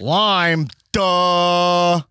[0.00, 0.68] Lime.
[0.92, 2.02] Duh.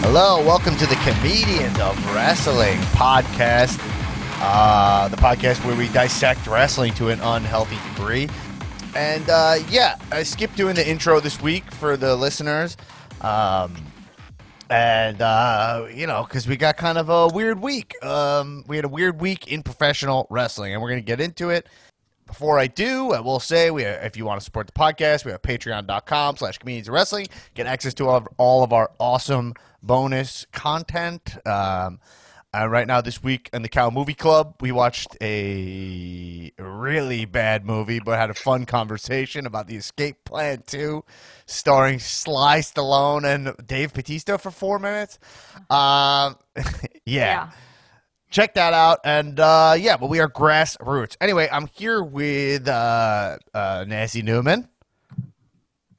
[0.00, 3.78] Hello, welcome to the Comedians of Wrestling podcast.
[4.40, 8.30] Uh, the podcast where we dissect wrestling to an unhealthy degree.
[8.94, 12.78] And uh, yeah, I skipped doing the intro this week for the listeners.
[13.20, 13.76] Um,
[14.70, 17.94] and uh, you know, because we got kind of a weird week.
[18.04, 21.68] Um, we had a weird week in professional wrestling, and we're gonna get into it.
[22.26, 25.30] Before I do, I will say, we if you want to support the podcast, we
[25.30, 27.28] have patreon.com slash comedians wrestling.
[27.54, 31.36] Get access to all of, all of our awesome bonus content.
[31.46, 32.00] Um,
[32.54, 37.66] uh, right now, this week in the Cow Movie Club, we watched a really bad
[37.66, 41.04] movie, but had a fun conversation about the Escape Plan 2,
[41.46, 45.18] starring Sly Stallone and Dave Batista for four minutes.
[45.68, 46.64] Um, yeah.
[47.04, 47.50] Yeah.
[48.30, 49.00] Check that out.
[49.04, 51.16] And uh, yeah, but we are grassroots.
[51.20, 54.68] Anyway, I'm here with uh, uh, Nancy Newman.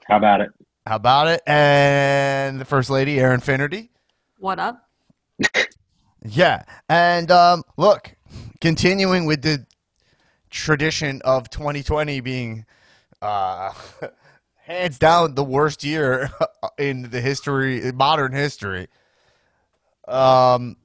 [0.07, 0.49] How about it?
[0.85, 1.41] How about it?
[1.47, 3.91] And the First Lady, Erin Finnerty.
[4.39, 4.87] What up?
[6.23, 8.15] Yeah, and um, look,
[8.59, 9.65] continuing with the
[10.49, 12.65] tradition of 2020 being
[13.21, 13.71] uh,
[14.65, 16.29] hands down the worst year
[16.77, 18.87] in the history, modern history.
[20.07, 20.77] Um,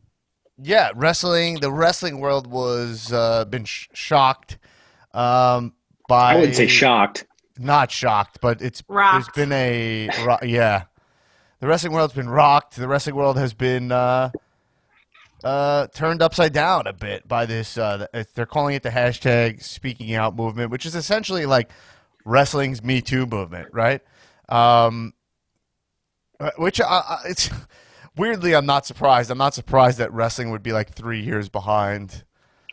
[0.60, 1.60] yeah, wrestling.
[1.60, 4.58] The wrestling world was uh, been sh- shocked
[5.12, 5.72] um,
[6.08, 6.32] by.
[6.32, 7.26] I wouldn't say shocked.
[7.58, 9.28] Not shocked, but it's Rocked.
[9.28, 10.84] it's been a ro- yeah.
[11.60, 12.76] The wrestling world's been rocked.
[12.76, 14.30] The wrestling world has been uh,
[15.44, 17.76] uh, turned upside down a bit by this.
[17.78, 21.70] Uh, they're calling it the hashtag Speaking Out movement, which is essentially like
[22.24, 24.00] wrestling's Me Too movement, right?
[24.48, 25.14] Um,
[26.40, 27.50] uh, which uh, uh, it's
[28.16, 29.30] weirdly, I'm not surprised.
[29.30, 32.24] I'm not surprised that wrestling would be like three years behind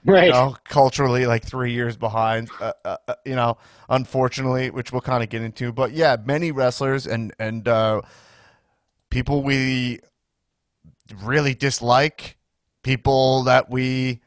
[0.06, 0.28] Right.
[0.28, 2.50] you know, culturally like three years behind.
[2.60, 3.58] Uh, uh, uh, you know,
[3.90, 5.74] unfortunately, which we'll kind of get into.
[5.74, 8.02] But yeah, many wrestlers and and uh,
[9.10, 10.00] people we
[11.22, 12.38] really dislike,
[12.84, 14.22] people that we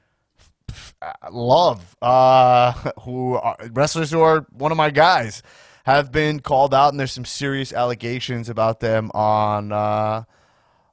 [1.31, 5.43] love, uh, who are wrestlers who are one of my guys,
[5.85, 10.23] have been called out, and there's some serious allegations about them on uh,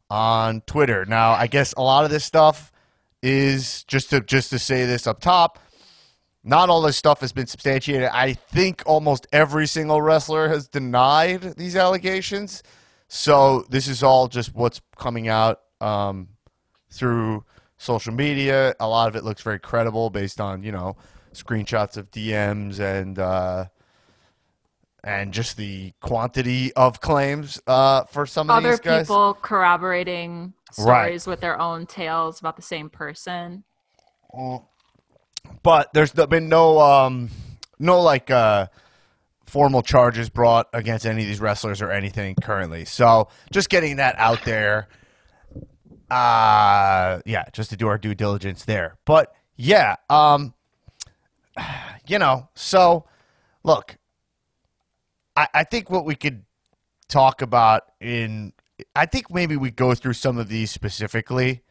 [0.09, 1.05] on Twitter.
[1.05, 2.71] Now, I guess a lot of this stuff
[3.21, 5.59] is just to just to say this up top.
[6.43, 8.09] Not all this stuff has been substantiated.
[8.13, 12.63] I think almost every single wrestler has denied these allegations.
[13.09, 16.29] So this is all just what's coming out um,
[16.91, 17.43] through
[17.77, 18.75] social media.
[18.79, 20.95] A lot of it looks very credible based on you know
[21.33, 23.65] screenshots of DMs and uh,
[25.03, 29.07] and just the quantity of claims uh, for some of Other these guys.
[29.07, 31.05] people corroborating Right.
[31.05, 33.63] stories with their own tales about the same person.
[35.63, 37.29] but there's been no um
[37.79, 38.67] no like uh
[39.45, 44.13] formal charges brought against any of these wrestlers or anything currently so just getting that
[44.19, 44.87] out there
[46.11, 48.97] uh yeah just to do our due diligence there.
[49.05, 50.53] But yeah um
[52.07, 53.05] you know so
[53.63, 53.97] look
[55.35, 56.43] i i think what we could
[57.09, 58.53] talk about in
[58.95, 61.61] i think maybe we go through some of these specifically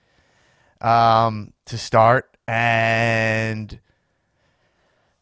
[0.81, 3.81] um, to start, and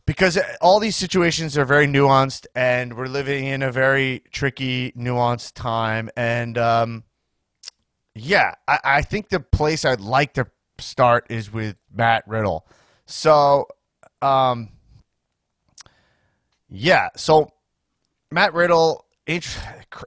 [0.04, 5.54] because all these situations are very nuanced, and we're living in a very tricky, nuanced
[5.54, 7.04] time, and um,
[8.16, 10.46] yeah, I, I think the place I'd like to
[10.78, 12.66] start is with Matt Riddle.
[13.06, 13.66] So,
[14.22, 14.70] um,
[16.68, 17.50] yeah, so
[18.30, 19.04] Matt Riddle.
[19.26, 19.58] int-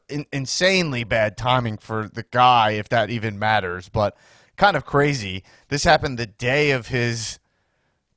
[0.08, 4.16] in- Insanely bad timing for the guy, if that even matters, but
[4.58, 5.44] kind of crazy.
[5.69, 7.40] This happened the day of his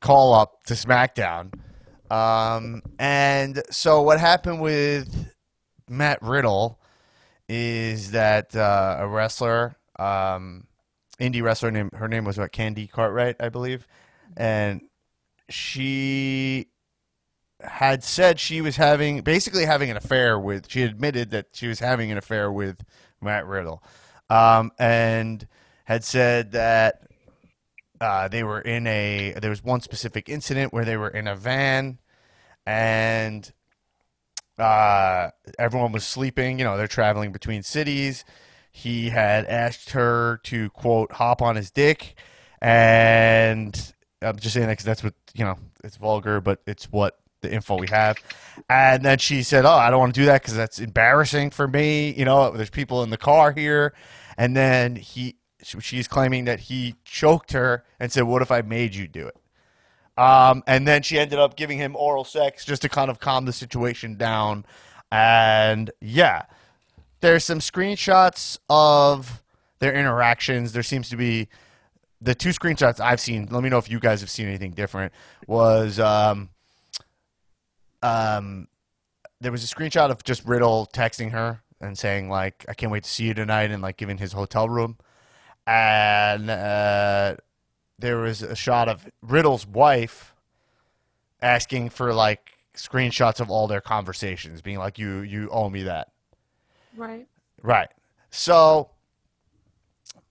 [0.00, 1.52] call up to SmackDown.
[2.10, 5.32] Um, and so what happened with
[5.88, 6.78] Matt Riddle
[7.48, 10.66] is that uh, a wrestler, um,
[11.20, 13.87] indie wrestler named her name was what Candy Cartwright, I believe,
[14.37, 14.82] and
[15.49, 16.69] she
[17.61, 20.70] had said she was having basically having an affair with.
[20.70, 22.82] She admitted that she was having an affair with
[23.20, 23.82] Matt Riddle,
[24.31, 25.46] um, and
[25.84, 27.02] had said that
[28.00, 29.34] uh, they were in a.
[29.40, 31.99] There was one specific incident where they were in a van,
[32.67, 33.52] and
[34.58, 36.58] uh, everyone was sleeping.
[36.58, 38.25] You know, they're traveling between cities.
[38.72, 42.16] He had asked her to quote hop on his dick,
[42.60, 43.92] and
[44.22, 45.58] I'm just saying that because that's what you know.
[45.84, 48.16] It's vulgar, but it's what the info we have.
[48.70, 51.69] And then she said, "Oh, I don't want to do that because that's embarrassing for
[51.69, 52.12] me.
[52.12, 53.94] You know, there's people in the car here."
[54.38, 58.94] And then he she's claiming that he choked her and said, "What if I made
[58.94, 59.36] you do it?"
[60.16, 63.44] Um, and then she ended up giving him oral sex just to kind of calm
[63.44, 64.64] the situation down.
[65.10, 66.44] And yeah,
[67.22, 69.42] there's some screenshots of
[69.78, 70.72] their interactions.
[70.72, 71.48] There seems to be
[72.20, 73.48] the two screenshots I've seen.
[73.50, 75.12] Let me know if you guys have seen anything different.
[75.46, 76.50] Was um,
[78.02, 78.69] um,
[79.40, 83.04] there was a screenshot of just Riddle texting her and saying like, "I can't wait
[83.04, 84.98] to see you tonight," and like giving his hotel room.
[85.66, 87.36] And uh,
[87.98, 90.34] there was a shot of Riddle's wife
[91.40, 96.12] asking for like screenshots of all their conversations, being like, "You you owe me that."
[96.97, 97.27] Right.
[97.62, 97.89] Right.
[98.31, 98.91] So,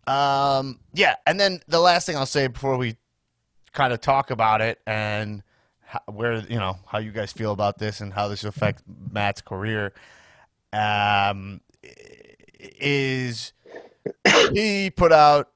[0.07, 2.97] um, yeah, and then the last thing I'll say before we
[3.73, 5.43] kind of talk about it and
[5.81, 9.41] how, where you know how you guys feel about this and how this affects Matt's
[9.41, 9.93] career,
[10.73, 13.53] um, is
[14.53, 15.51] he put out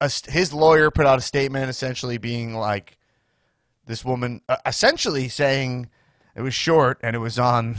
[0.00, 2.98] a, his lawyer put out a statement essentially being like
[3.86, 5.88] this woman uh, essentially saying
[6.34, 7.76] it was short and it was on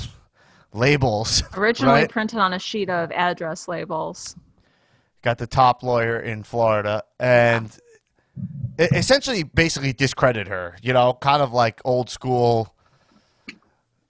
[0.74, 2.10] labels Originally Right.
[2.10, 4.36] printed on a sheet of address labels.
[5.22, 7.78] got the top lawyer in Florida, and
[8.80, 10.76] essentially basically discredit her.
[10.82, 12.74] You know, kind of like old school.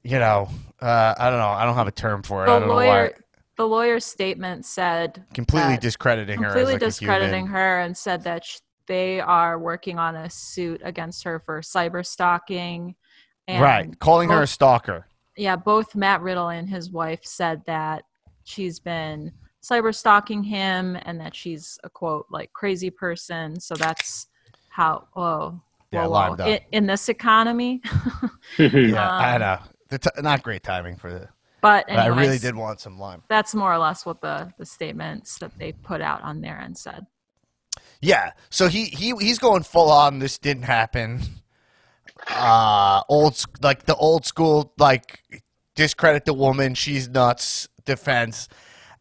[0.03, 0.49] You know,
[0.81, 1.49] uh, I don't know.
[1.49, 2.47] I don't have a term for it.
[2.47, 2.85] The I don't know why.
[2.85, 3.13] lawyer,
[3.57, 6.49] the lawyer's statement said Completely discrediting her.
[6.49, 11.23] completely like, discrediting her and said that sh- they are working on a suit against
[11.23, 12.95] her for cyber stalking.
[13.47, 15.05] And right, calling her a stalker.
[15.41, 18.03] Yeah, both Matt Riddle and his wife said that
[18.43, 19.31] she's been
[19.63, 23.59] cyber stalking him and that she's a quote like crazy person.
[23.59, 24.27] So that's
[24.69, 25.59] how oh
[25.91, 26.33] Yeah, whoa, whoa.
[26.33, 26.39] up.
[26.47, 27.81] In, in this economy.
[28.59, 29.57] Yeah, I Um, know.
[29.89, 31.27] The t- not great timing for the.
[31.59, 33.23] But but I really did want some lime.
[33.27, 36.77] That's more or less what the the statements that they put out on their end
[36.77, 37.07] said.
[37.99, 40.19] Yeah, so he he he's going full on.
[40.19, 41.21] This didn't happen.
[42.27, 45.23] Uh, old like the old school like
[45.75, 46.75] discredit the woman.
[46.75, 47.67] She's nuts.
[47.83, 48.47] Defense,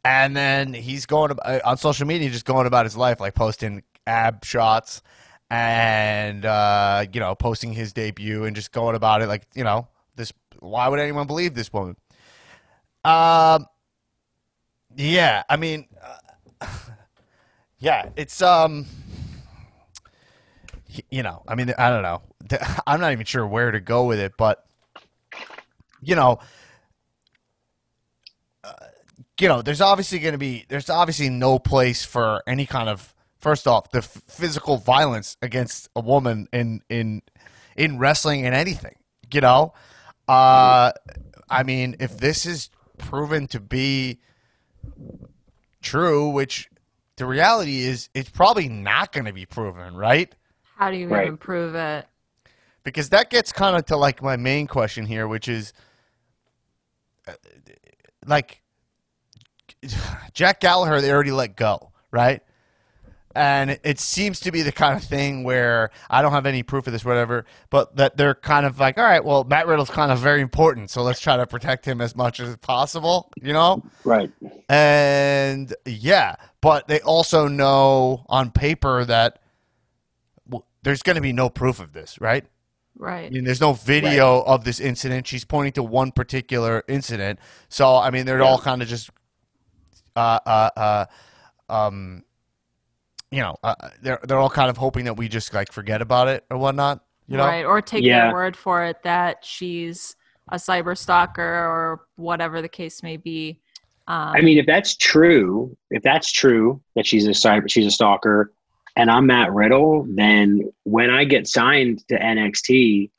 [0.05, 3.83] and then he's going uh, on social media, just going about his life, like posting
[4.07, 5.03] ab shots
[5.51, 9.87] and uh, you know posting his debut and just going about it like you know
[10.17, 10.33] this.
[10.61, 11.97] Why would anyone believe this woman?
[13.05, 13.67] Um,
[14.97, 15.87] yeah, I mean.
[16.61, 16.67] Uh,
[17.79, 18.87] yeah, it's um,
[21.11, 22.23] you know, I mean, I don't know.
[22.87, 24.65] I'm not even sure where to go with it, but
[26.03, 26.39] you know,
[28.65, 28.73] uh,
[29.39, 33.15] you know, there's obviously going to be there's obviously no place for any kind of
[33.39, 37.23] first off the f- physical violence against a woman in in
[37.77, 38.97] in wrestling and anything.
[39.33, 39.75] You know,
[40.29, 40.93] uh,
[41.49, 44.19] I mean, if this is proven to be
[45.83, 46.69] true, which
[47.17, 50.35] the reality is it's probably not going to be proven, right?
[50.81, 51.27] How do you Right.
[51.27, 52.07] even prove it?
[52.85, 55.75] Because that gets kind of to like my main question here, which is
[57.29, 57.33] uh,
[58.27, 58.63] like
[60.33, 62.41] Jack Gallagher, they already let go, right?
[63.37, 66.87] And it seems to be the kind of thing where I don't have any proof
[66.87, 70.11] of this, whatever, but that they're kind of like, all right, well, Matt Riddle's kind
[70.11, 73.85] of very important, so let's try to protect him as much as possible, you know?
[74.05, 74.33] right.
[74.69, 79.40] And yeah, but they also know on paper that well,
[80.83, 82.45] there's going to be no proof of this, right?
[82.97, 83.27] Right.
[83.27, 85.27] I mean, there's no video of this incident.
[85.27, 87.39] She's pointing to one particular incident.
[87.69, 89.11] So, I mean, they're all kind of just,
[90.17, 91.05] uh, uh, uh,
[91.73, 92.25] um,
[93.31, 96.29] you know, uh, they're they're all kind of hoping that we just like forget about
[96.29, 97.05] it or whatnot.
[97.29, 97.65] You know, Right.
[97.65, 98.25] Or take Yeah.
[98.25, 100.17] their word for it that she's
[100.49, 103.61] a cyber stalker or whatever the case may be.
[104.09, 107.91] Um, I mean, if that's true, if that's true that she's a cyber, she's a
[107.93, 108.53] stalker,
[109.01, 113.11] and I'm Matt Riddle, then when I get signed to NXT,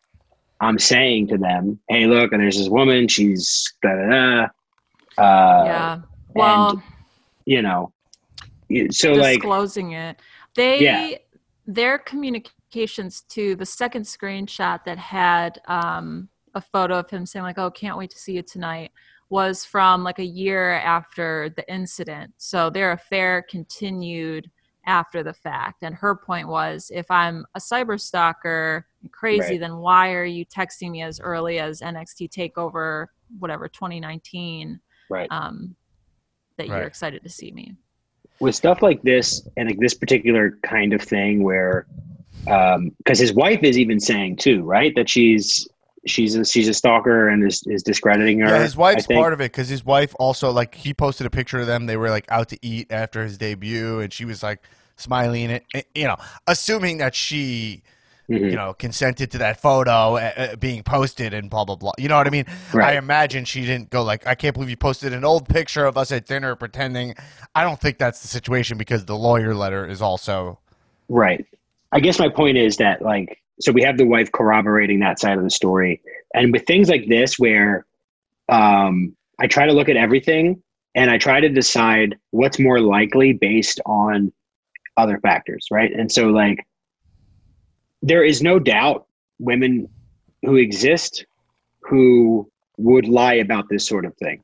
[0.59, 3.07] I'm saying to them, "Hey, look, and there's this woman.
[3.07, 4.43] She's da da da."
[5.17, 5.97] Uh, yeah.
[6.35, 6.83] Well,
[7.45, 7.91] You know,
[8.91, 10.21] so like, disclosing it.
[10.55, 11.17] They Yeah.
[11.65, 17.57] their communications to the second screenshot that had um, a photo of him saying like,
[17.57, 18.91] "Oh, can't wait to see you tonight,"
[19.31, 22.35] was from like a year after the incident.
[22.37, 24.51] So their affair continued
[24.85, 25.83] after the fact.
[25.83, 29.59] And her point was, if I'm a cyber stalker and crazy, Right.
[29.59, 33.07] then why are you texting me as early as NXT Takeover,
[33.39, 34.79] whatever 2019?
[35.09, 35.31] right.
[35.31, 35.75] Um,
[36.57, 36.77] that Right.
[36.79, 37.75] you're excited to see me.
[38.39, 41.85] with stuff like this and like this particular kind of thing where
[42.49, 45.67] um because his wife is even saying too right that she's
[46.05, 49.41] she's a, she's a stalker and is, is discrediting her Yeah, his wife's part of
[49.41, 51.85] it because his wife also like he posted a picture of them.
[51.85, 54.61] They were like out to eat after his debut, and she was like
[54.95, 56.17] smiling it, eh, you know,
[56.47, 57.81] assuming that she,
[58.29, 58.51] Mhm.
[58.51, 61.91] you know, consented to that photo uh, uh, being posted and blah blah blah.
[61.97, 62.45] You know what I mean?
[62.73, 65.97] I imagine she didn't go like, "I can't believe you posted an old picture of
[65.97, 67.15] us at dinner pretending."
[67.53, 70.59] I don't think that's the situation because the lawyer letter is also
[71.09, 71.45] Right.
[71.91, 75.37] I guess my point is that like so we have the wife corroborating that side
[75.37, 76.01] of the story.
[76.33, 77.85] And with things like this where
[78.49, 80.61] um I try to look at everything
[80.95, 84.31] and I try to decide what's more likely based on
[84.97, 85.91] other factors, right?
[85.91, 86.65] And so like
[88.01, 89.05] there is no doubt
[89.39, 89.87] women
[90.43, 91.25] who exist
[91.81, 94.43] who would lie about this sort of thing.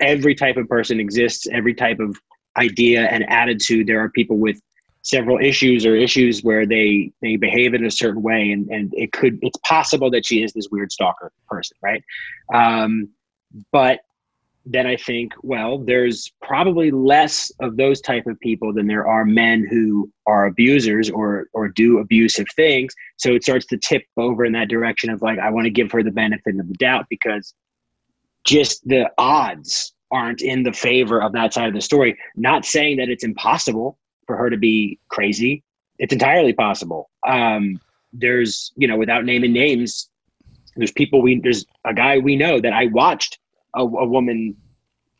[0.00, 2.16] Every type of person exists, every type of
[2.56, 3.86] idea and attitude.
[3.86, 4.60] There are people with
[5.04, 9.12] several issues or issues where they they behave in a certain way and and it
[9.12, 12.02] could it's possible that she is this weird stalker person right?
[12.52, 13.08] Um
[13.70, 14.00] but
[14.66, 19.26] then i think well there's probably less of those type of people than there are
[19.26, 22.94] men who are abusers or or do abusive things.
[23.18, 25.92] So it starts to tip over in that direction of like i want to give
[25.92, 27.54] her the benefit of the doubt because
[28.44, 32.16] just the odds aren't in the favor of that side of the story.
[32.36, 35.62] Not saying that it's impossible for her to be crazy.
[35.98, 37.10] It's entirely possible.
[37.26, 37.80] Um,
[38.12, 40.08] there's, you know, without naming names,
[40.76, 43.38] there's people we, there's a guy we know that I watched
[43.76, 44.56] a, a woman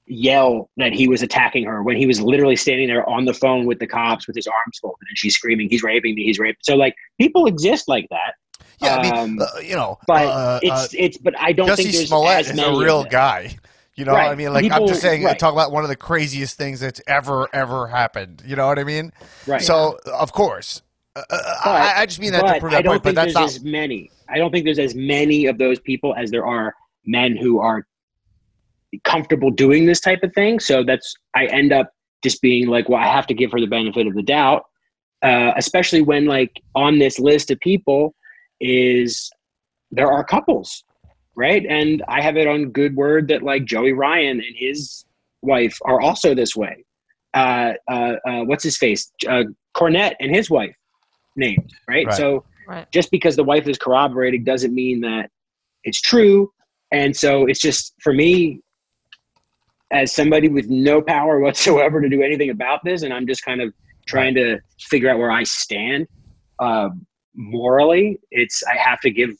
[0.06, 3.64] yell that he was attacking her when he was literally standing there on the phone
[3.66, 6.61] with the cops with his arms folded and she's screaming, he's raping me, he's raping.
[6.62, 8.34] So like people exist like that.
[8.82, 8.96] yeah.
[8.96, 11.92] I mean, Um, uh, you know, But uh, it's, uh, it's, but I don't think
[11.92, 13.56] there's Smollett as is many a real guy.
[13.97, 14.29] You know, Right.
[14.31, 15.39] I mean, like I'm just saying, right.
[15.39, 18.43] talk about one of the craziest things that's ever ever happened.
[18.45, 19.13] You know what I mean?
[19.47, 19.63] Right.
[19.63, 20.83] So, of course,
[21.15, 23.03] uh, uh, But- I, I just mean that to prove I that don't point.
[23.05, 23.67] But think that's there's not.
[23.67, 24.11] as many.
[24.29, 26.75] I don't think there's as many of those people as there are
[27.07, 27.87] men who are
[29.05, 30.59] comfortable doing this type of thing.
[30.61, 31.91] So that's I end up
[32.23, 34.63] just being like, well, I have to give her the benefit of the doubt,
[35.23, 38.15] uh, especially when like on this list of people
[38.61, 39.31] is
[39.91, 40.83] there are couples,
[41.37, 41.64] right?
[41.69, 45.05] And I have it on good word that like Joey Ryan and his
[45.43, 46.85] wife are also this way.
[47.35, 49.11] Uh, uh, uh, what's his face?
[49.29, 49.45] Uh,
[49.76, 50.75] Cornette and his wife
[51.37, 52.07] named, right?
[52.07, 52.17] Right.
[52.17, 52.91] So Right.
[52.93, 55.31] just because the wife is corroborating doesn't mean that
[55.83, 56.50] it's true.
[56.93, 58.61] And so it's just for me,
[59.93, 63.61] as somebody with no power whatsoever to do anything about this, and I'm just kind
[63.61, 63.73] of
[64.07, 66.07] trying to figure out where I stand
[66.59, 66.88] uh,
[67.35, 68.19] morally.
[68.31, 69.31] It's I have to give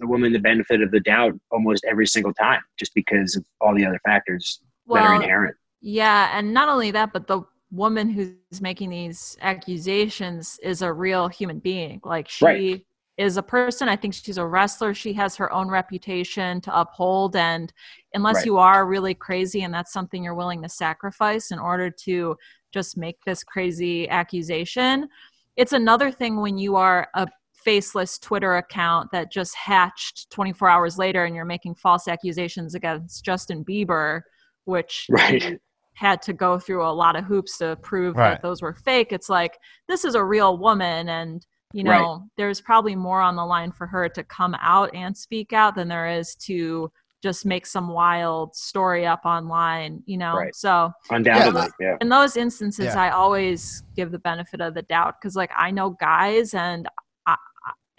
[0.00, 3.74] the woman the benefit of the doubt almost every single time, just because of all
[3.74, 5.56] the other factors that are inherent.
[5.80, 11.28] Yeah, and not only that, but the woman who's making these accusations is a real
[11.28, 12.00] human being.
[12.04, 12.86] Like she Right.
[13.16, 13.88] is a person.
[13.88, 14.92] I think she's a wrestler.
[14.94, 17.72] She has her own reputation to uphold and
[18.14, 18.46] unless Right.
[18.46, 22.36] you are really crazy and that's something you're willing to sacrifice in order to
[22.72, 25.08] just make this crazy accusation,
[25.56, 27.28] it's another thing when you are a
[27.64, 33.24] faceless Twitter account that just hatched 24 hours later and you're making false accusations against
[33.24, 34.22] Justin Bieber,
[34.64, 35.58] which Right.
[35.94, 38.30] had to go through a lot of hoops to prove Right.
[38.30, 39.12] that those were fake.
[39.12, 42.00] It's like this is a real woman and you Right.
[42.00, 45.76] know, there's probably more on the line for her to come out and speak out
[45.76, 46.90] than there is to
[47.22, 50.34] just make some wild story up online, you know.
[50.34, 50.54] Right.
[50.54, 51.96] So Undoubtedly, yeah.
[52.00, 53.00] in those instances Yeah.
[53.02, 56.90] i always give the benefit of the doubt because like i know guys and I,
[56.90, 56.99] I-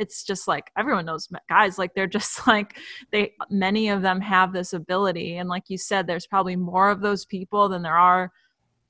[0.02, 2.78] it's just like everyone knows guys like they're just like
[3.12, 7.02] they many of them have this ability and like you said there's probably more of
[7.02, 8.32] those people than there are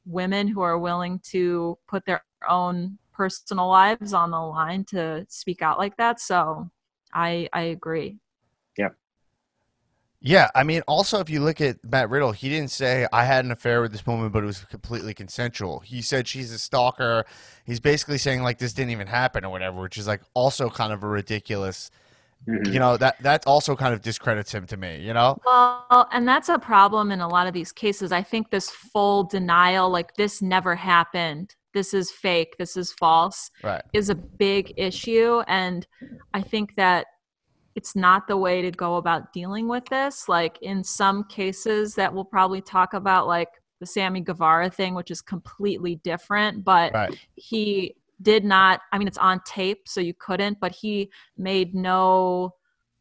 [0.06, 5.62] women who are willing to put their own personal lives on the line to speak
[5.62, 6.68] out like that so
[7.14, 8.18] i i agree
[10.24, 13.44] Yeah, I mean, also if you look at Matt Riddle, he didn't say I had
[13.44, 15.80] an affair with this woman, but it was completely consensual.
[15.80, 17.26] He said she's a stalker.
[17.66, 20.94] He's basically saying like this didn't even happen or whatever, which is like also kind
[20.94, 21.90] of a ridiculous.
[22.48, 22.74] Mhm.
[22.74, 25.00] You know that that also kind of discredits him to me.
[25.02, 28.12] You know, Well, and that's a problem in a lot of these cases.
[28.12, 33.52] I think this full denial, like this never happened, this is fake, this is false,
[33.64, 33.84] right?
[33.94, 35.42] is a big issue.
[35.48, 35.86] And
[36.34, 37.08] I think that
[37.76, 40.28] it's not the way to go about dealing with this.
[40.28, 43.50] Like in some cases that we'll probably talk about, like
[43.80, 47.18] the Sammy Guevara thing, which is completely different, but Right.
[47.36, 52.54] he did not i mean it's on tape so you couldn't but he made no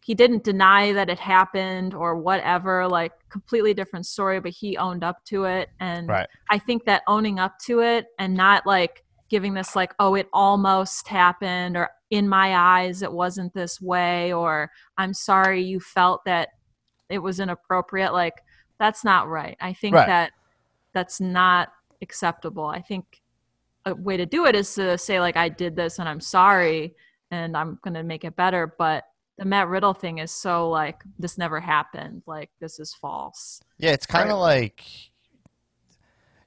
[0.02, 5.04] he didn't deny that it happened or whatever like completely different story but he owned
[5.04, 6.26] up to it and Right.
[6.48, 10.28] i think that owning up to it and not like giving this like oh it
[10.32, 16.24] almost happened or in my eyes it wasn't this way or i'm sorry you felt
[16.24, 16.50] that
[17.08, 18.34] it was inappropriate like
[18.78, 20.06] that's not right i think Right.
[20.06, 20.32] that
[20.92, 21.72] that's not
[22.02, 23.22] acceptable i think
[23.86, 26.94] a way to do it is to say like I did this and I'm sorry
[27.30, 28.74] and I'm gonna make it better.
[28.78, 29.04] But
[29.38, 32.22] the Matt Riddle thing is so like this never happened.
[32.26, 33.60] Like this is false.
[33.78, 34.84] Yeah, it's kind of like,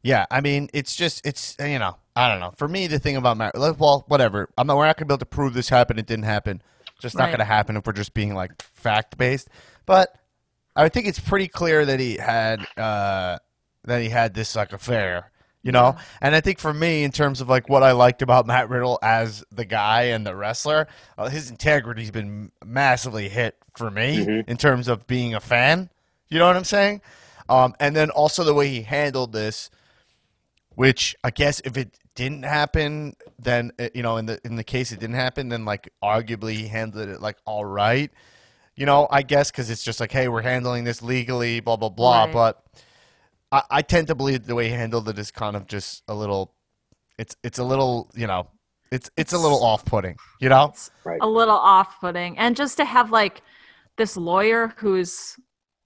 [0.04, 0.26] yeah.
[0.30, 2.54] I mean, it's just it's you know I don't know.
[2.58, 4.50] For me, the thing about Matt, like, well, whatever.
[4.58, 4.78] I'm not.
[4.78, 6.00] We're not gonna be able to prove this happened.
[6.00, 6.62] It didn't happen.
[7.00, 7.32] Just not Right.
[7.32, 9.50] gonna happen if we're just being like fact based.
[9.86, 10.16] But
[10.76, 13.40] I think it's pretty clear that he had uh,
[13.86, 15.32] that he had this like affair.
[15.64, 18.46] You know, and I think for me, in terms of like what I liked about
[18.46, 23.90] Matt Riddle as the guy and the wrestler, uh, his integrity's been massively hit for
[23.90, 24.50] me Mhm.
[24.50, 25.90] in terms of being a fan.
[26.28, 27.02] You know what I'm saying?
[27.48, 29.70] Um, and then also the way he handled this,
[30.76, 34.64] which I guess if it didn't happen, then uh, you know, in the in the
[34.64, 38.12] case it didn't happen, then like arguably he handled it like all right.
[38.76, 41.90] You know, I guess because it's just like, hey, we're handling this legally, blah blah
[41.90, 42.26] blah.
[42.26, 42.34] Right.
[42.34, 42.64] But
[43.52, 46.14] I, I tend to believe the way he handled it is kind of just a
[46.16, 46.54] little.
[47.18, 48.48] It's it's a little you know,
[48.92, 50.18] it's it's a little off putting.
[50.40, 50.70] You know.
[50.70, 51.20] It's Right.
[51.22, 52.38] a little off putting.
[52.38, 53.42] And just to have like
[53.98, 55.38] this lawyer who's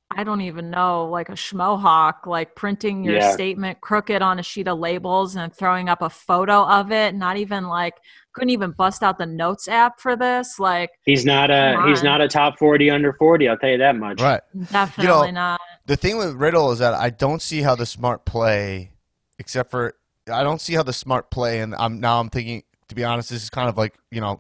[0.10, 3.32] I don't even know, like a schmohawk, like printing your Yeah.
[3.32, 7.38] statement crooked on a sheet of labels and throwing up a photo of it, not
[7.38, 7.96] even like
[8.34, 10.60] couldn't even bust out the notes app for this.
[10.60, 13.50] Like He's not a Come he's not a top forty under forty.
[13.50, 14.22] I'll tell you that much.
[14.22, 14.42] Right.
[14.72, 15.60] definitely not.
[15.88, 18.92] the thing with Riddle is that I don't see how the smart play,
[19.40, 19.96] except for
[20.32, 23.30] I don't see how the smart play, and I'm now I'm thinking to be honest,
[23.30, 24.40] this is kind of like you know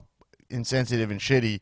[0.49, 1.59] insensitive and shitty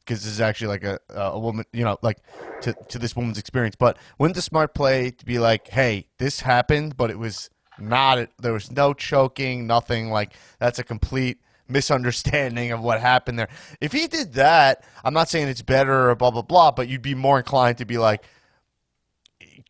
[0.00, 2.18] because this is actually like a a woman, you know, like
[2.62, 3.76] to to this woman's experience.
[3.76, 8.28] But wouldn't the smart play to be like, hey, this happened, but it was not.
[8.38, 10.10] There was no choking, nothing.
[10.10, 11.38] Like that's a complete
[11.68, 13.48] misunderstanding of what happened there.
[13.80, 17.02] If he did that, I'm not saying it's better or blah blah blah, but you'd
[17.02, 18.24] be more inclined to be like,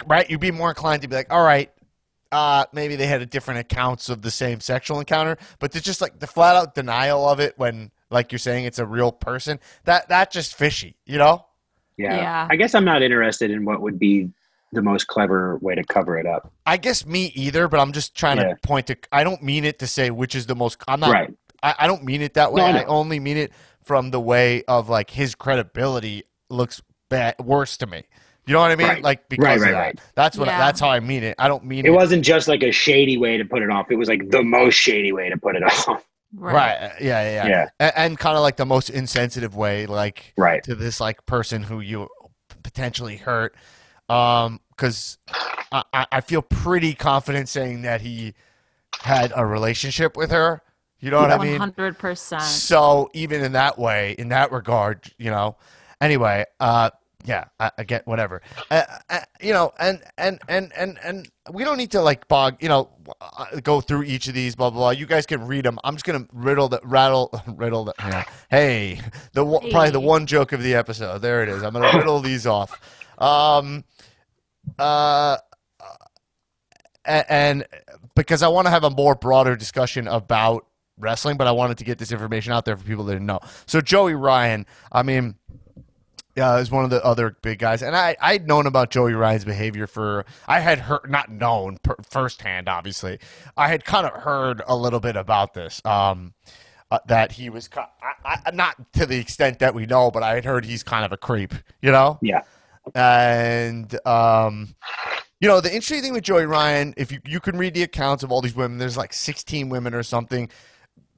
[0.07, 0.29] right?
[0.31, 1.71] You'd be more inclined to be like, all right,
[2.33, 6.01] uh, maybe they had a different accounts of the same sexual encounter, but to just
[6.01, 9.61] like the flat out denial of it when, like you're saying, it's a real person,
[9.85, 11.47] that that just fishy, you know?
[11.97, 12.17] Yeah.
[12.17, 12.49] Yeah.
[12.51, 14.31] I guess I'm not interested in what would be
[14.73, 16.53] the most clever way to cover it up.
[16.65, 18.55] I guess me either, but I'm just trying Yeah.
[18.55, 18.97] to point to.
[19.13, 20.83] I don't mean it to say which is the most.
[20.89, 21.13] I'm not.
[21.13, 21.35] Right.
[21.63, 22.61] I, I don't mean it that way.
[22.63, 27.35] No, I I only mean it from the way of like his credibility looks bad,
[27.41, 28.05] worse to me.
[28.47, 28.89] You know what I mean?
[28.89, 29.03] Right.
[29.03, 29.79] Like because Right, of right, that.
[29.79, 30.01] right.
[30.15, 30.47] That's what.
[30.49, 30.59] Yeah.
[30.59, 31.35] That's how I mean it.
[31.39, 31.89] I don't mean it.
[31.89, 33.91] It wasn't just like a shady way to put it off.
[33.91, 36.05] It was like the most shady way to put it off.
[36.33, 36.77] Right.
[36.77, 37.23] uh, Yeah.
[37.23, 37.31] Yeah.
[37.31, 37.49] Yeah.
[37.49, 37.67] Yeah.
[37.81, 40.63] And, and kind of like the most insensitive way, like Right.
[40.65, 42.09] to this like person who you
[42.63, 43.55] potentially hurt.
[44.09, 45.19] Um, because
[45.73, 48.35] I, I I feel pretty confident saying that he
[49.01, 50.63] had a relationship with her.
[51.01, 51.59] You know what I mean?
[51.59, 52.43] hundred percent.
[52.43, 55.57] So even in that way, in that regard, you know.
[56.01, 56.91] Anyway, uh,
[57.25, 58.43] yeah, I, I get whatever.
[58.71, 62.57] Uh, uh, you know, and and and and and we don't need to like bog,
[62.63, 62.89] you know,
[63.21, 64.79] uh, go through each of these, blah blah.
[64.81, 64.91] blah.
[64.91, 65.79] You guys can read them.
[65.85, 67.95] I'm just gonna riddle the rattle, riddle the.
[67.99, 68.25] Yeah.
[68.51, 69.01] Hey,
[69.33, 71.19] the one- probably the one joke of the episode.
[71.19, 71.63] There it is.
[71.63, 72.81] I'm gonna riddle these off.
[73.19, 73.85] Um,
[74.79, 75.37] uh,
[77.05, 77.67] and
[78.15, 80.67] because I want to have a more broader discussion about
[80.99, 83.41] wrestling, but I wanted to get this information out there for people that didn't know.
[83.67, 85.35] So Joey Ryan, I mean,
[86.41, 89.45] uh, is one of the other big guys, and I I'd known about Joey Ryan's
[89.45, 93.19] behavior for I had heard not known per, firsthand, obviously.
[93.57, 95.81] I had kind of heard a little bit about this.
[95.85, 96.35] Um,
[96.91, 97.69] uh, that he was
[98.25, 101.05] I, I, not to the extent that we know, but I had heard he's kind
[101.05, 102.43] of a creep, you know Yeah.
[102.95, 104.75] and um,
[105.41, 108.23] you know the interesting thing with Joey Ryan, if you you can read the accounts
[108.23, 110.51] of all these women, there's like 16 women or something.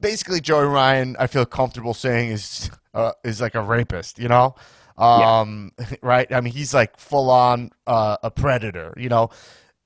[0.00, 4.54] Basically, Joey Ryan, I feel comfortable saying is uh, is like a rapist, you know,
[4.98, 6.30] um, right?
[6.32, 9.30] I mean, he's like full on uh, a predator, you know.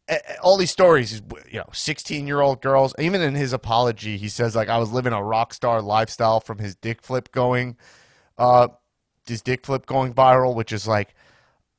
[0.08, 2.94] A- a- All these stories, is you know, 16 year old girls.
[2.98, 6.58] Even in his apology, he says like I was living a rock star lifestyle from
[6.58, 7.76] his dick flip going,
[8.38, 8.68] uh,
[9.26, 11.14] his dick flip going viral, which is like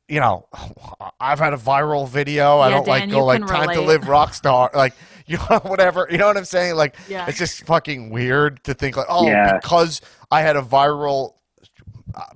[0.10, 0.48] you know,
[1.20, 2.60] I've had a viral video.
[2.60, 4.94] I don't like go like can time to live rock star, like
[5.26, 6.08] you know whatever.
[6.10, 6.76] You know what I'm saying?
[6.76, 7.28] Like Yeah.
[7.28, 9.58] it's just fucking weird to think like, oh, Yeah.
[9.62, 10.00] because
[10.32, 11.34] I had a viral,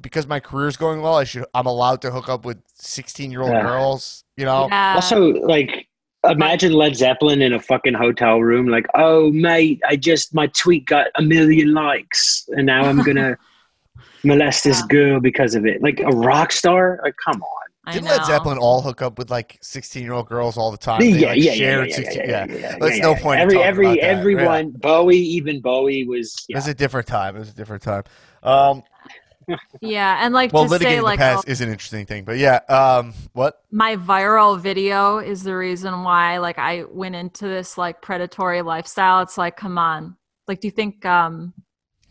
[0.02, 3.42] because my career's going well, I should I'm allowed to hook up with 16 year
[3.42, 3.62] old Yeah.
[3.62, 4.24] girls.
[4.38, 4.68] You know?
[4.70, 4.96] Yeah.
[4.96, 5.88] Also, like,
[6.30, 10.86] imagine Led Zeppelin in a fucking hotel room, like, oh, mate, I just, my tweet
[10.86, 13.38] got a million likes, and now I'm gonna
[14.24, 15.82] molest this girl because of it.
[15.82, 17.00] Like, a rock star?
[17.04, 17.62] Like, come on.
[17.86, 18.12] I Didn't know.
[18.18, 21.02] Led Zeppelin all hook up with like 16 year old girls all the time?
[21.02, 23.04] Yeah, They, yeah, like, yeah, yeah, shared yeah, 16 yeah, yeah, yeah, yeah, There's yeah,
[23.04, 23.22] no yeah.
[23.24, 24.04] point Every, talking every, about that.
[24.04, 24.08] Yeah.
[24.20, 27.36] everyone, Bowie, even Bowie was, It was a different time.
[27.36, 28.04] It was a different time.
[28.44, 28.84] Um,
[29.82, 32.24] Yeah, and like Well, to litigating say the like past oh, is an interesting thing,
[32.24, 32.60] but yeah.
[32.70, 33.62] Um, what?
[33.72, 39.22] my viral video is the reason why like I went into this like predatory lifestyle.
[39.22, 40.16] It's like, come on.
[40.48, 41.54] Like, do you think um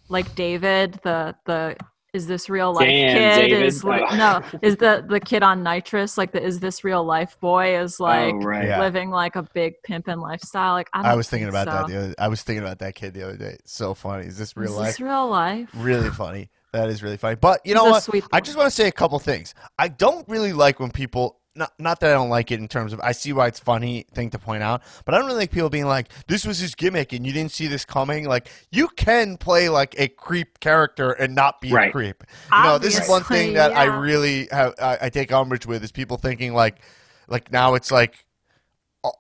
[0.09, 1.77] like David, the the
[2.12, 3.62] is this real life Damn, kid David.
[3.66, 4.16] is like Oh.
[4.16, 8.01] no is the the kid on nitrous like the is this real life boy is
[8.01, 8.66] like oh, right.
[8.66, 8.81] Yeah.
[8.81, 11.99] living like a big pimpin' lifestyle like I, I was thinking think about that the
[11.99, 12.14] other.
[12.19, 13.59] I was thinking about that kid the other day.
[13.64, 14.27] So funny.
[14.27, 14.87] Is this real is life?
[14.88, 16.51] this real life really funny.
[16.72, 17.37] That is really funny.
[17.37, 18.02] But you know what?
[18.02, 19.54] sweet I just want to say a couple things.
[19.78, 22.92] I don't really like when people not not that I don't like it in terms
[22.92, 25.50] of I see why it's funny thing to point out, but I don't really like
[25.50, 28.26] people being like, This was his gimmick and you didn't see this coming.
[28.26, 32.22] Like you can play like a creep character and not be a creep.
[32.52, 35.83] You know, this is one thing that I really have I, I take umbrage with
[35.83, 36.80] is people thinking like
[37.28, 38.24] like now it's like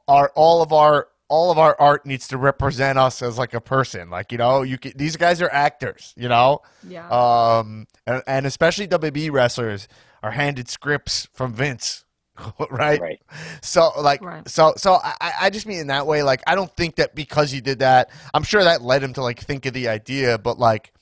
[0.06, 3.60] our all of our all of our art needs to represent us as like a
[3.60, 4.10] person.
[4.10, 6.60] Like, you know, you can, these guys are actors, you know?
[6.86, 9.86] yeah Um, and, and especially WB wrestlers
[10.22, 12.04] are handed scripts from Vince,
[12.70, 13.00] right?
[13.00, 13.22] Right.
[13.62, 14.46] So like, Right.
[14.48, 16.22] so so I, I- I just mean in that way.
[16.22, 19.22] Like, I don't think that because he did that, I'm sure that led him to
[19.22, 20.92] like think of the idea, but like,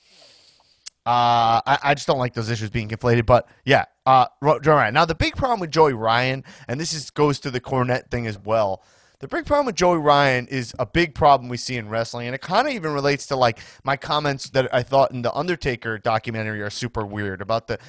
[1.05, 3.25] uh, I, I just don't like those issues being conflated.
[3.25, 4.93] But yeah, uh, Ro- Joey Ryan.
[4.93, 8.27] Now the big problem with Joey Ryan, and this is goes to the Cornette thing
[8.27, 8.83] as well.
[9.19, 12.35] The big problem with Joey Ryan is a big problem we see in wrestling, and
[12.35, 15.97] it kind of even relates to like my comments that I thought in the Undertaker
[15.97, 17.79] documentary are super weird about the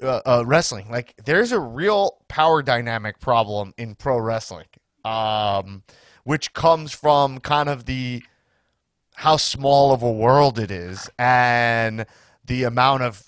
[0.00, 0.88] uh, uh, wrestling.
[0.88, 4.68] Like, there's a real power dynamic problem in pro wrestling,
[5.04, 5.82] um,
[6.22, 8.22] which comes from kind of the
[9.16, 12.06] how small of a world it is and
[12.46, 13.24] the amount of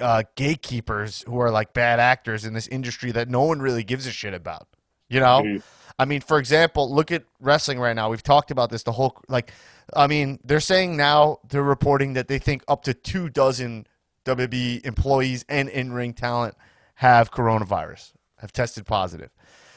[0.00, 4.06] uh, gatekeepers who are like bad actors in this industry that no one really gives
[4.06, 4.66] a shit about.
[5.08, 5.62] You know, Mhm.
[5.98, 8.10] I mean, for example, look at wrestling right now.
[8.10, 9.52] We've talked about this the whole like.
[9.94, 13.86] I mean, they're saying now they're reporting that they think up to two dozen
[14.24, 16.56] WB employees and in-ring talent
[16.96, 19.30] have coronavirus, have tested positive.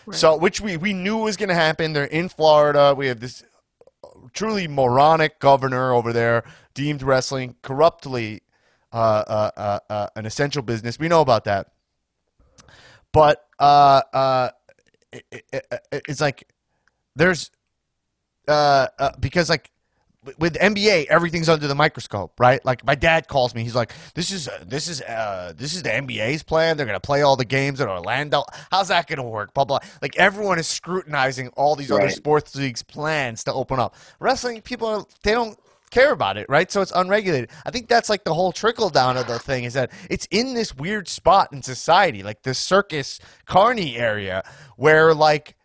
[0.06, 0.18] Right.
[0.18, 1.94] So, which we we knew was going to happen.
[1.94, 2.96] They're in Florida.
[2.96, 3.44] We have this
[4.34, 8.42] truly moronic governor over there deemed wrestling corruptly
[8.94, 10.98] uh, uh, uh, uh, an essential business.
[10.98, 11.72] We know about that,
[13.12, 14.50] but uh, uh,
[15.12, 15.46] it, it,
[15.92, 16.48] it- it's like
[17.16, 17.52] there's
[18.48, 19.72] uh, uh, because like
[20.40, 22.64] with NBA, everything's under the microscope, right?
[22.66, 25.84] Like my dad calls me, he's like, "This is uh, this is uh, this is
[25.84, 26.76] the NBA's plan.
[26.76, 28.44] They're gonna play all the games in Orlando.
[28.72, 29.80] How's that gonna work?" Blah blah.
[30.02, 33.96] Like everyone is scrutinizing all these other sports leagues' plans to open up.
[34.20, 35.58] Wrestling people, are, they don't
[35.90, 36.72] care about it, right?
[36.72, 37.50] So it's unregulated.
[37.66, 40.54] I think that's like the whole trickle down of the thing is that it's in
[40.54, 44.44] this weird spot in society, like the circus carney area,
[44.76, 45.56] where like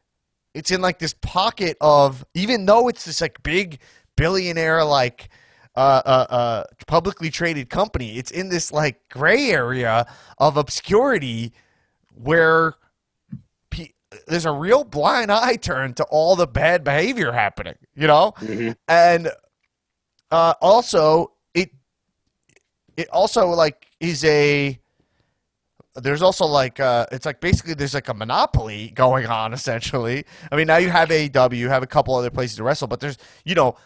[0.55, 3.81] it's in like this pocket of even though it's this like big
[4.17, 5.29] billionaire like
[5.75, 10.07] uh, uh, uh, publicly traded company, it's in this like gray area
[10.39, 11.53] of obscurity
[12.15, 12.75] where
[14.27, 18.77] there's a real blind eye turn to all the bad behavior happening, you know, Mhm.
[18.87, 19.31] and
[20.33, 21.71] uh, also it
[22.97, 24.79] it also like is a
[25.97, 30.25] there's also like uh it's like basically there's like a monopoly going on essentially.
[30.51, 32.99] I mean now you have AEW, you have a couple other places to wrestle, but
[32.99, 33.77] there's you know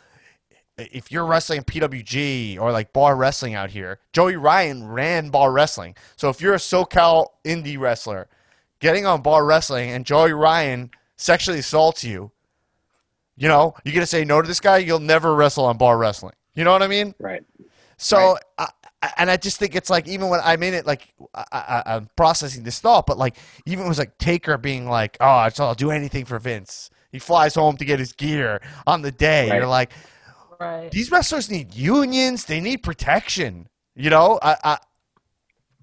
[0.79, 5.97] if you're wrestling PWG or like bar wrestling out here, Joey Ryan ran bar wrestling.
[6.17, 8.29] So if you're a SoCal indie wrestler
[8.79, 12.31] getting on bar wrestling and Joey Ryan sexually assaults you,
[13.37, 16.35] you know, you're gonna say no to this guy, you'll never wrestle on bar wrestling.
[16.55, 17.15] You know what I mean?
[17.19, 17.45] Right.
[17.99, 18.65] So, I,
[19.03, 21.83] I- and I just think it's like even when I'm in it, like I, I,
[21.95, 25.65] I'm processing this thought, but like even it was like Taker being like, "Oh, so
[25.65, 29.49] I'll do anything for Vince." He flies home to get his gear on the day.
[29.51, 29.57] Right.
[29.59, 29.93] You're like,
[30.59, 32.47] right these wrestlers need unions.
[32.47, 33.69] They need protection.
[33.95, 34.79] You know, I, I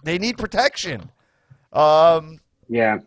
[0.04, 1.10] they need protection.
[1.72, 3.00] Um, Yeah.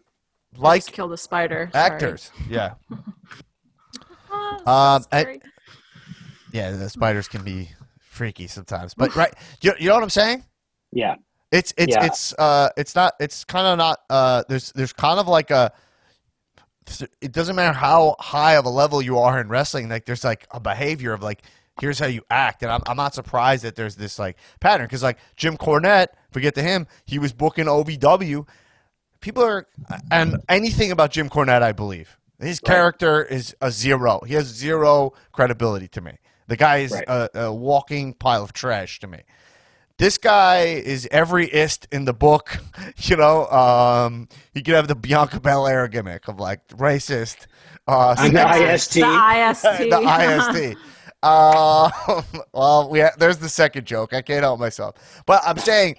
[0.57, 1.85] like just killed a spider Sorry.
[1.85, 2.31] actors.
[2.49, 3.45] Yeah, Ah, so
[4.67, 5.41] Um, I-
[6.53, 6.71] yeah.
[6.73, 10.45] The spiders can be freaky sometimes, but right, you, you know what I'm saying?
[10.93, 11.17] Yeah.
[11.53, 12.05] It's it's Yeah.
[12.07, 15.73] it's uh it's not it's kind of not uh there's there's kind of like a
[17.21, 20.47] it doesn't matter how high of a level you are in wrestling like there's like
[20.53, 21.43] a behavior of like
[21.81, 25.03] here's how you act and I'm, I'm not surprised that there's this like pattern because
[25.03, 28.47] like Jim Cornette forget to him he was booking OVW
[29.21, 29.67] people are
[30.13, 32.75] and anything about Jim Cornette I believe his Right.
[32.75, 36.19] character is a zero he has zero credibility to me
[36.49, 37.05] the guy is Right.
[37.09, 39.21] a, a walking pile of trash to me
[39.99, 42.59] this guy is every ist in the book.
[42.99, 47.47] You know, um, he could have the Bianca Belair gimmick of like racist.
[47.89, 48.95] Uh, the IST.
[48.95, 50.79] the IST the IST.
[51.23, 51.91] Uh,
[52.53, 54.13] well, we ha- there's the second joke.
[54.13, 55.97] I can't help myself, but I'm saying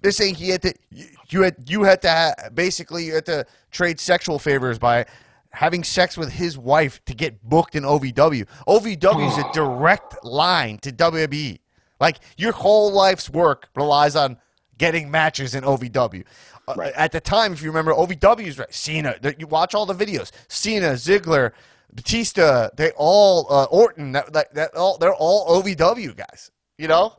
[0.00, 3.26] they're saying he had to you- you had you had to ha- basically you had
[3.26, 5.04] to trade sexual favors by
[5.52, 8.46] having sex with his wife to get booked in OVW.
[8.66, 11.58] OVW is a direct line to WWE.
[12.00, 14.38] Like your whole life's work relies on
[14.78, 16.24] getting matches in OVW.
[16.68, 16.92] Uh, Right.
[16.94, 18.72] at the time, if you remember, OVW's right.
[18.72, 20.30] Cena, you watch all the videos.
[20.48, 21.52] Cena, Ziggler,
[21.92, 24.12] Batista, they all uh, Orton.
[24.12, 26.50] That, that, that all they're all OVW guys.
[26.78, 27.14] You know.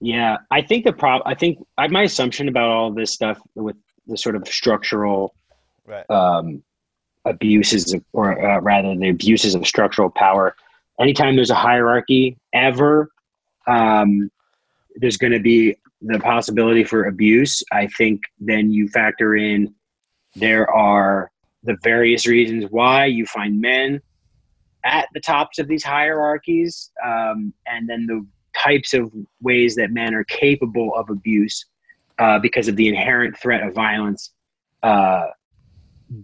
[0.00, 1.22] Yeah, I think the prob.
[1.26, 5.34] I think I, my assumption about all this stuff with the sort of structural
[5.86, 6.08] Right.
[6.10, 6.62] um,
[7.28, 10.54] abuses, of, or uh, rather, the abuses of structural power.
[11.00, 13.10] Anytime there's a hierarchy, ever,
[13.66, 14.30] um,
[14.96, 17.62] there's going to be the possibility for abuse.
[17.72, 19.74] I think then you factor in
[20.34, 21.30] there are
[21.64, 24.00] the various reasons why you find men
[24.84, 28.24] at the tops of these hierarchies, um, and then the
[28.56, 29.12] types of
[29.42, 31.64] ways that men are capable of abuse
[32.18, 34.30] uh, because of the inherent threat of violence
[34.82, 35.26] uh,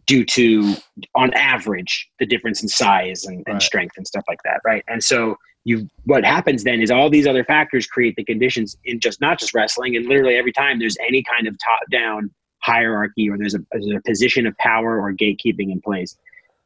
[0.07, 0.75] due to,
[1.14, 3.62] on average, the difference in size and, and Right.
[3.62, 4.83] strength and stuff like that, right?
[4.88, 9.01] And so you, what happens then is all these other factors create the conditions in
[9.01, 13.37] just not just wrestling, and literally every time there's any kind of top-down hierarchy or
[13.37, 16.16] there's a, there's a position of power or gatekeeping in place,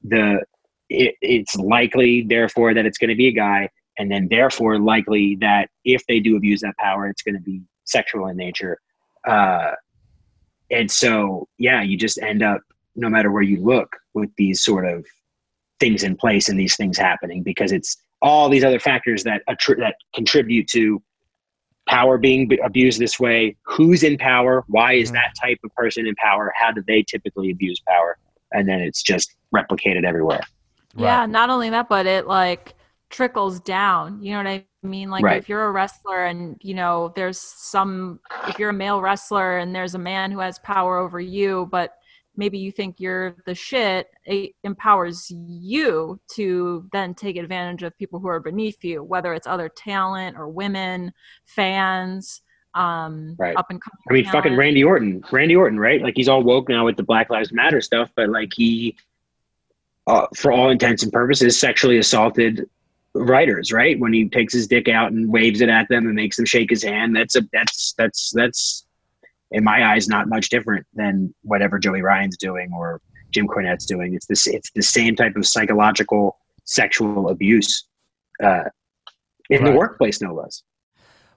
[0.04, 0.40] the
[0.88, 5.36] it, it's likely, therefore, that it's going to be a guy, and then therefore likely
[5.40, 8.78] that if they do abuse that power, it's going to be sexual in nature.
[9.26, 9.72] Uh,
[10.70, 12.62] and so, yeah, you just end up,
[12.98, 15.06] no matter where you look, with these sort of
[15.80, 19.78] things in place and these things happening because it's all these other factors that attri-
[19.78, 21.00] that contribute to
[21.88, 23.56] power being b- abused this way.
[23.64, 24.64] Who's in power?
[24.66, 25.14] Why is Mhm.
[25.14, 26.52] that type of person in power?
[26.60, 28.18] How do they typically abuse power?
[28.52, 30.40] And then it's just replicated everywhere.
[30.96, 32.74] Yeah, not only that, but it like
[33.08, 34.20] trickles down.
[34.20, 35.10] You know what I mean?
[35.10, 35.38] Like Right.
[35.38, 39.74] if you're a wrestler and you know there's some if you're a male wrestler and
[39.74, 41.97] there's a man who has power over you, but
[42.38, 48.20] maybe you think you're the shit, it empowers you to then take advantage of people
[48.20, 51.12] who are beneath you, whether it's other talent or women,
[51.44, 52.40] fans,
[52.74, 53.56] um Right.
[53.56, 53.98] up and coming.
[54.08, 54.56] I mean, fucking.
[54.56, 55.24] Randy Orton.
[55.32, 56.00] Randy Orton, right?
[56.00, 58.94] Like he's all woke now with the Black Lives Matter stuff, but like he,
[60.06, 62.68] uh, for all intents and purposes, sexually assaulted
[63.14, 63.98] writers, right?
[63.98, 66.70] When he takes his dick out and waves it at them and makes them shake
[66.70, 67.16] his hand.
[67.16, 68.86] That's a that's that's that's
[69.50, 74.14] in my eyes not much different than whatever Joey Ryan's doing or Jim Cornette's doing.
[74.14, 77.86] It's this it's the same type of psychological sexual abuse
[78.42, 78.64] uh,
[79.50, 80.62] in the workplace, no less.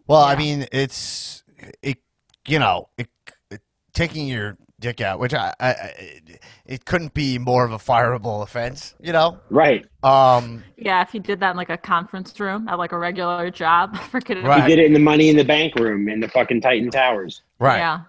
[0.08, 1.44] Well, I mean, it's
[1.82, 2.00] it,
[2.48, 3.08] you know, it,
[3.50, 3.62] it,
[3.94, 6.20] taking your dick out, which I, I, I,
[6.66, 9.40] it couldn't be more of a fireable offense, you know.
[9.50, 9.86] Right.
[10.04, 13.50] Um, Yeah, if you did that in like a conference room at like a regular
[13.50, 14.44] job, forget it.
[14.44, 14.64] Right.
[14.64, 17.42] He did it in the Money in the Bank room in the fucking Titan Towers.
[17.60, 17.78] right.
[17.78, 18.02] Yeah.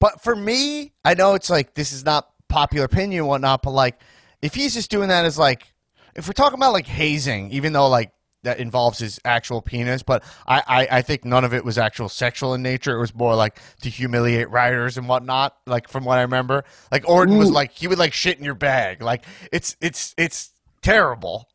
[0.00, 3.72] But for me, I know it's like this is not popular opinion and whatnot, but
[3.72, 4.00] like
[4.40, 5.72] if he's just doing that as like
[6.16, 8.10] if we're talking about like hazing, even though like
[8.42, 12.08] that involves his actual penis, but I, I, I think none of it was actual
[12.08, 12.96] sexual in nature.
[12.96, 15.56] It was more like to humiliate writers and whatnot.
[15.66, 18.54] Like from what I remember, like Orton was like he would like shit in your
[18.54, 19.02] bag.
[19.02, 20.50] Like it's it's it's
[20.82, 21.48] terrible.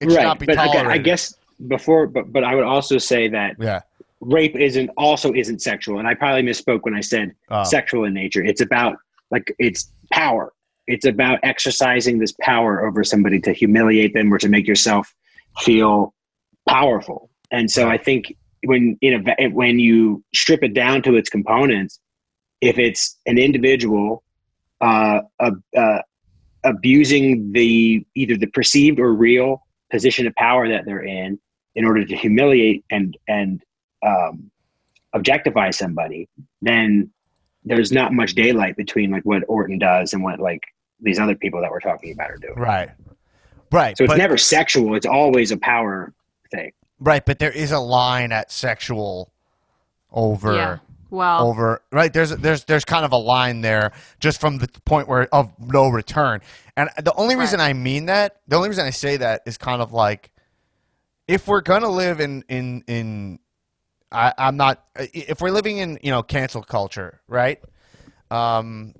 [0.00, 0.24] It should right.
[0.24, 0.80] not be but tolerated.
[0.82, 1.34] again, I guess
[1.68, 3.80] before, but but I would also say that Yeah.
[4.20, 7.64] rape isn't also isn't sexual, and I probably misspoke when I said Oh.
[7.64, 8.44] sexual in nature.
[8.44, 8.96] It's about
[9.32, 10.52] like it's power.
[10.86, 15.12] It's about exercising this power over somebody to humiliate them or to make yourself
[15.60, 16.14] feel
[16.68, 17.30] powerful.
[17.50, 22.00] And so I think when a va- when you strip it down to its components,
[22.60, 24.22] if it's an individual
[24.80, 25.98] uh, uh,
[26.64, 31.38] abusing the either the perceived or real position of power that they're in
[31.74, 33.62] in order to humiliate and and
[34.06, 34.50] um,
[35.12, 36.28] objectify somebody,
[36.62, 37.10] then
[37.64, 40.62] there's not much daylight between like what Orton does and what like
[41.00, 42.54] these other people that we're talking about are doing.
[42.56, 42.90] Right.
[43.72, 43.96] Right.
[43.96, 44.94] So it's but- never sexual.
[44.94, 46.12] It's always a power
[46.50, 46.72] thing.
[47.00, 49.32] Right, but there is a line at sexual
[50.12, 50.78] over Yeah.
[51.10, 52.10] Well, over right.
[52.10, 55.88] There's there's there's kind of a line there just from the point where of no
[55.88, 56.40] return.
[56.74, 59.82] And the only reason I mean that, the only reason I say that is kind
[59.82, 60.30] of like
[61.28, 63.40] if we're gonna live in in in
[64.10, 67.60] I, I'm not if we're living in you know cancel culture, right?
[68.30, 68.94] Um,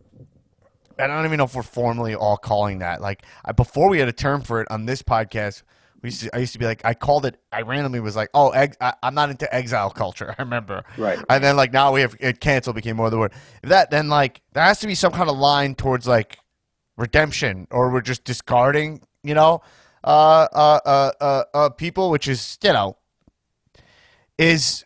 [1.11, 3.01] I don't even know if we're formally all calling that.
[3.01, 5.63] Like I, before, we had a term for it on this podcast.
[6.03, 7.41] We used to, I used to be like, I called it.
[7.53, 10.35] I randomly was like, oh, ex, I, I'm not into exile culture.
[10.39, 11.19] I remember, Right.
[11.29, 13.33] and then like now we have it cancel became more the word.
[13.63, 16.39] That then like there has to be some kind of line towards like
[16.97, 19.63] redemption, or we're just discarding, you know,
[20.05, 22.97] uh, uh, uh, uh, uh people, which is you know,
[24.39, 24.85] is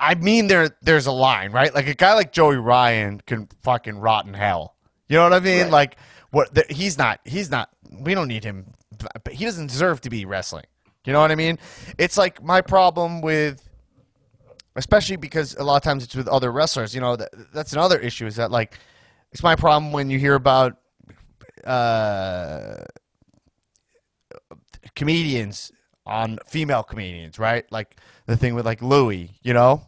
[0.00, 1.74] I, mean, there there's a line, right?
[1.74, 4.76] Like a guy like Joey Ryan can fucking rot in hell.
[5.08, 5.62] You know what I mean?
[5.64, 5.72] Right.
[5.72, 5.96] Like
[6.30, 6.54] what?
[6.54, 7.20] The, he's not.
[7.24, 7.70] He's not.
[7.90, 8.72] We don't need him.
[9.24, 10.64] But he doesn't deserve to be wrestling.
[11.04, 11.58] You know what I mean?
[11.98, 13.68] It's like my problem with,
[14.76, 16.94] especially because a lot of times it's with other wrestlers.
[16.94, 18.26] You know, that, that's another issue.
[18.26, 18.78] Is that like
[19.32, 20.76] it's my problem when you hear about
[21.64, 22.84] uh,
[24.94, 25.72] comedians
[26.06, 27.64] on female comedians, right?
[27.70, 29.82] Like the thing with like Louis, you know,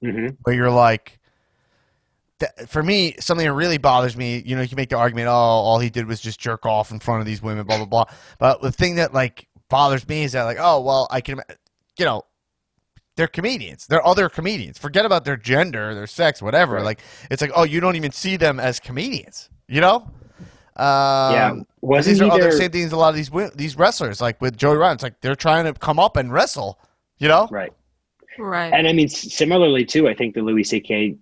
[0.00, 1.18] hmm where you're like,
[2.40, 5.28] that, for me, something that really bothers me, you know, you can make the argument,
[5.28, 7.86] oh, all he did was just jerk off in front of these women, blah blah
[7.86, 8.04] blah.
[8.38, 11.40] But the thing that like bothers me is that like, oh, well, I can,
[11.98, 12.22] you know.
[13.16, 13.86] They're comedians.
[13.86, 14.76] They're other comedians.
[14.76, 16.74] Forget about their gender, their sex, whatever.
[16.74, 16.84] Right.
[16.84, 17.00] Like
[17.30, 19.50] it's like, oh, you don't even see them as comedians.
[19.68, 20.10] You know?
[20.76, 20.84] Um,
[21.32, 22.92] yeah, wasn't these are he other same things.
[22.92, 25.78] A lot of these these wrestlers, like with Joey Ryan, it's like they're trying to
[25.78, 26.78] come up and wrestle.
[27.18, 27.48] You know?
[27.50, 27.72] Right.
[28.38, 28.72] Right.
[28.72, 31.16] And I mean, similarly too, I think the Louis C.K.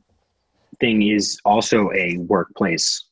[0.81, 3.05] thing is also a workplace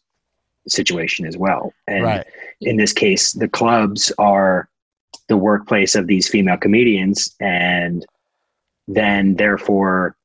[0.66, 1.72] situation as well.
[1.86, 2.26] And Right.
[2.60, 4.68] in this case, the clubs are
[5.28, 8.06] the workplace of these female comedians, and
[8.88, 10.16] then therefore,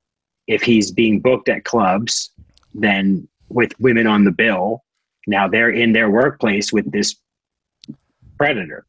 [0.47, 2.31] if he's being booked at clubs,
[2.73, 4.83] then with women on the bill,
[5.27, 7.15] now they're in their workplace with this
[8.37, 8.85] predator.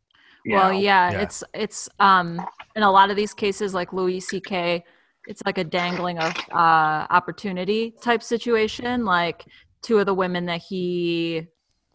[0.48, 1.20] well yeah, Yeah.
[1.22, 2.40] it's it's um
[2.74, 4.84] in a lot of these cases like louis ck
[5.28, 9.44] it's like a dangling of uh opportunity type situation like
[9.82, 11.46] two of the women that he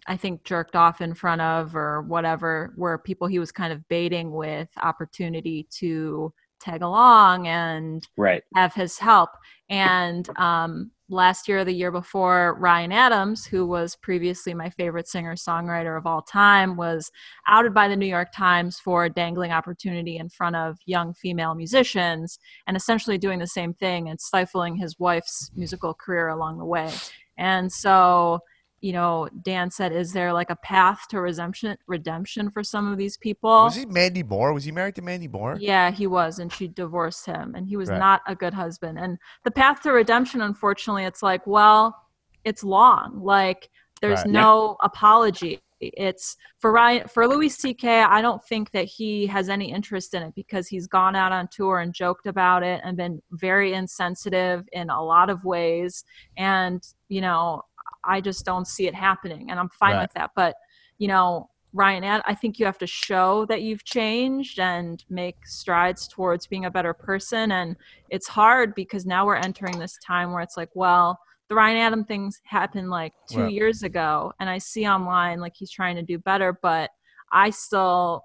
[0.07, 3.87] i think jerked off in front of or whatever were people he was kind of
[3.87, 8.43] baiting with opportunity to tag along and right.
[8.55, 9.31] have his help.
[9.69, 15.07] And um, last year or the year before, Ryan Adams, who was previously my favorite
[15.07, 17.11] singer songwriter of all time, was
[17.47, 22.39] outed by the New York Times for dangling opportunity in front of young female musicians
[22.67, 26.91] and essentially doing the same thing and stifling his wife's musical career along the way.
[27.37, 28.39] And so,
[28.81, 31.77] you know, Dan said, "Is there like a path to redemption?
[31.87, 34.53] Redemption for some of these people?" Was he Mandy Moore?
[34.53, 35.57] Was he married to Mandy Moore?
[35.59, 37.99] Yeah, he was, and she divorced him, and he was Right.
[37.99, 38.99] not a good husband.
[38.99, 41.95] And the path to redemption, unfortunately, it's like, well,
[42.43, 43.21] it's long.
[43.23, 43.69] Like,
[44.01, 44.31] there's Right.
[44.31, 45.61] no apology.
[45.79, 48.03] It's for Ryan for Louis C.K.
[48.03, 51.47] I don't think that he has any interest in it because he's gone out on
[51.47, 56.03] tour and joked about it and been very insensitive in a lot of ways.
[56.37, 57.63] And you know,
[58.03, 60.01] I just don't see it happening, and I'm fine Right.
[60.03, 60.31] with that.
[60.35, 60.55] But
[60.97, 66.07] you know, Ryan, I think you have to show that you've changed and make strides
[66.07, 67.51] towards being a better person.
[67.53, 67.77] And
[68.09, 72.03] it's hard because now we're entering this time where it's like, well, the Ryan Adam
[72.03, 73.53] things happened like two Right.
[73.53, 76.89] years ago, and I see online like he's trying to do better, but
[77.31, 78.23] I still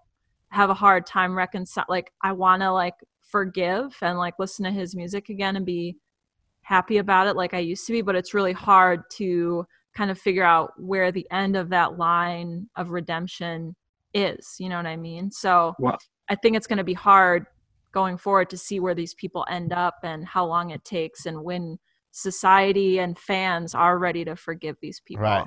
[0.51, 1.85] have a hard time reconcile.
[1.89, 5.97] Like, I want to like forgive and like listen to his music again and be
[6.67, 10.19] happy about it like I used to be, but it's really hard to kind of
[10.19, 13.77] figure out where the end of that line of redemption
[14.13, 14.57] is.
[14.59, 15.31] You know what I mean?
[15.31, 15.99] So Well-
[16.29, 17.47] I think it's going to be hard
[17.93, 21.45] going forward to see where these people end up and how long it takes and
[21.45, 21.79] when
[22.11, 25.23] society and fans are ready to forgive these people.
[25.23, 25.47] Right.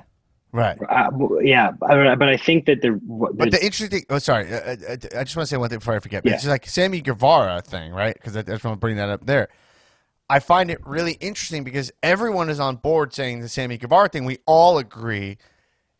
[0.52, 0.78] Right.
[0.88, 1.10] Uh,
[1.42, 5.22] yeah, but but I think that the But the interesting, oh, sorry, uh, uh, I
[5.22, 6.24] just want to say one thing before I forget.
[6.24, 6.32] Yeah.
[6.32, 8.14] It's like Sammy Guevara thing, right?
[8.14, 9.48] Because I, I just want to bring that up there.
[10.30, 14.24] I find it really interesting because everyone is on board saying the Sammy Guevara thing.
[14.24, 15.38] We all agree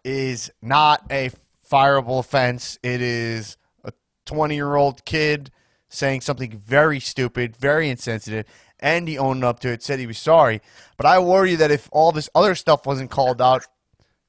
[0.04, 1.32] is not a
[1.68, 2.78] fireable offense.
[2.80, 3.92] It is a
[4.26, 5.50] 20 year old kid
[5.88, 8.46] saying something very stupid, very insensitive,
[8.78, 10.60] and he owned up to it, said he was sorry.
[10.96, 13.66] But I worry that if all this other stuff wasn't called out,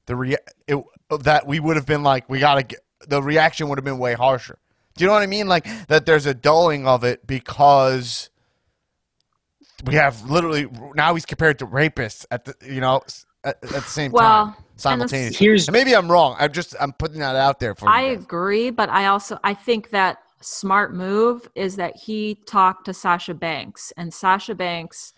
[0.06, 0.36] the rea-
[0.66, 0.82] it,
[1.20, 4.14] that we would have been like, we gotta get the reaction would have been way
[4.14, 4.58] harsher.
[4.96, 5.46] Do you know what I mean?
[5.46, 8.30] Like that there's a dulling of it because
[9.84, 13.02] we have literally now he's compared to rapists at the you know
[13.44, 15.44] at, at the same Well, time simultaneously.
[15.46, 16.36] Here's- maybe I'm wrong.
[16.38, 18.22] I'm just I'm putting that out there for I guys.
[18.22, 23.34] agree, but I also I think that smart move is that he talked to Sasha
[23.34, 25.12] Banks and Sasha Banks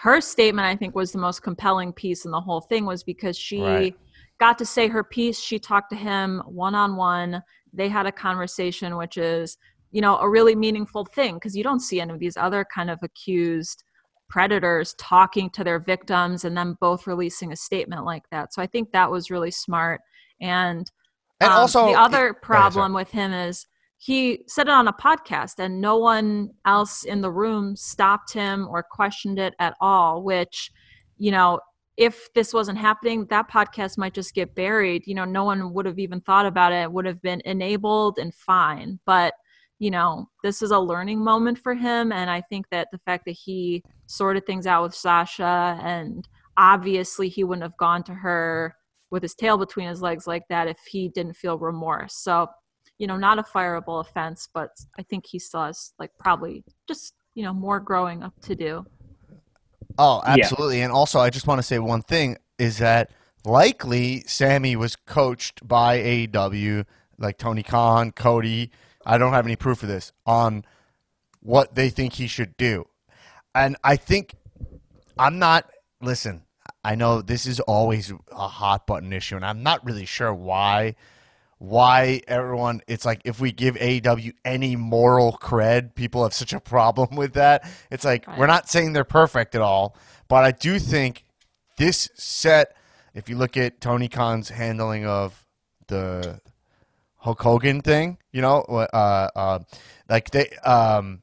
[0.00, 3.36] her statement I think was the most compelling piece in the whole thing was because
[3.36, 3.96] she Right.
[4.38, 7.42] got to say her piece, she talked to him one on one.
[7.72, 9.58] They had a conversation which is,
[9.90, 12.90] you know, a really meaningful thing because you don't see any of these other kind
[12.90, 13.82] of accused
[14.28, 18.52] predators talking to their victims and then both releasing a statement like that.
[18.52, 20.00] So I think that was really smart.
[20.40, 20.90] And
[21.40, 23.66] And um, also the other problem with him is
[23.96, 28.68] he said it on a podcast and no one else in the room stopped him
[28.70, 30.70] or questioned it at all which
[31.16, 31.58] you know
[31.98, 35.06] if this wasn't happening that podcast might just get buried.
[35.06, 36.82] You know no one would have even thought about it.
[36.82, 39.00] It would have been enabled and fine.
[39.04, 39.34] But
[39.78, 42.12] you know, this is a learning moment for him.
[42.12, 47.28] And I think that the fact that he sorted things out with Sasha, and obviously
[47.28, 48.74] he wouldn't have gone to her
[49.10, 52.14] with his tail between his legs like that if he didn't feel remorse.
[52.14, 52.48] So,
[52.98, 57.14] you know, not a fireable offense, but I think he still has like probably just,
[57.34, 58.84] you know, more growing up to do.
[59.96, 60.32] Oh, Yeah.
[60.44, 60.82] absolutely.
[60.82, 63.10] And also, I just want to say one thing is that
[63.44, 66.84] likely Sammy was coached by AEW,
[67.18, 68.70] like Tony Khan, Cody.
[69.08, 70.64] I don't have any proof of this on
[71.40, 72.86] what they think he should do.
[73.54, 74.34] And I think
[75.18, 76.42] I'm not, listen,
[76.84, 80.94] I know this is always a hot button issue, and I'm not really sure why.
[81.58, 82.82] Why everyone?
[82.86, 87.32] It's like if we give AEW any moral cred, people have such a problem with
[87.32, 87.68] that.
[87.90, 88.38] It's like Right.
[88.38, 89.96] we're not saying they're perfect at all,
[90.28, 91.24] but I do think
[91.76, 92.76] this set.
[93.12, 95.44] If you look at Tony Khan's handling of
[95.88, 96.40] the
[97.18, 99.58] Hulk Hogan thing, you know, uh, uh,
[100.08, 101.22] like they, um,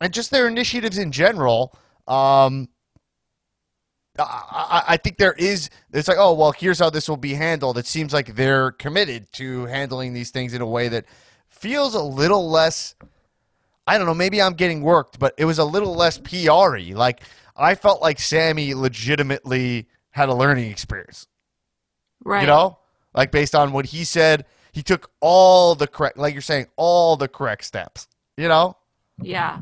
[0.00, 1.76] and just their initiatives in general.
[2.06, 2.68] Um,
[4.18, 5.70] I, I, I think there is.
[5.92, 7.76] It's like, oh well, here's how this will be handled.
[7.76, 11.06] It seems like they're committed to handling these things in a way that
[11.48, 12.94] feels a little less.
[13.86, 14.14] I don't know.
[14.14, 16.92] Maybe I'm getting worked, but it was a little less PR-y.
[16.94, 17.22] Like
[17.56, 21.26] I felt like Sammy legitimately had a learning experience.
[22.24, 22.42] Right.
[22.42, 22.78] You know,
[23.14, 27.16] like based on what he said, he took all the correct, like you're saying, all
[27.16, 28.08] the correct steps.
[28.36, 28.76] You know,
[29.22, 29.60] Yeah.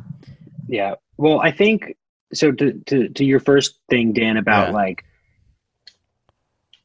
[0.67, 0.95] Yeah.
[1.19, 1.95] Well, I think
[2.33, 2.51] so.
[2.53, 4.73] To to to your first thing, Dan, about Yeah.
[4.75, 5.05] like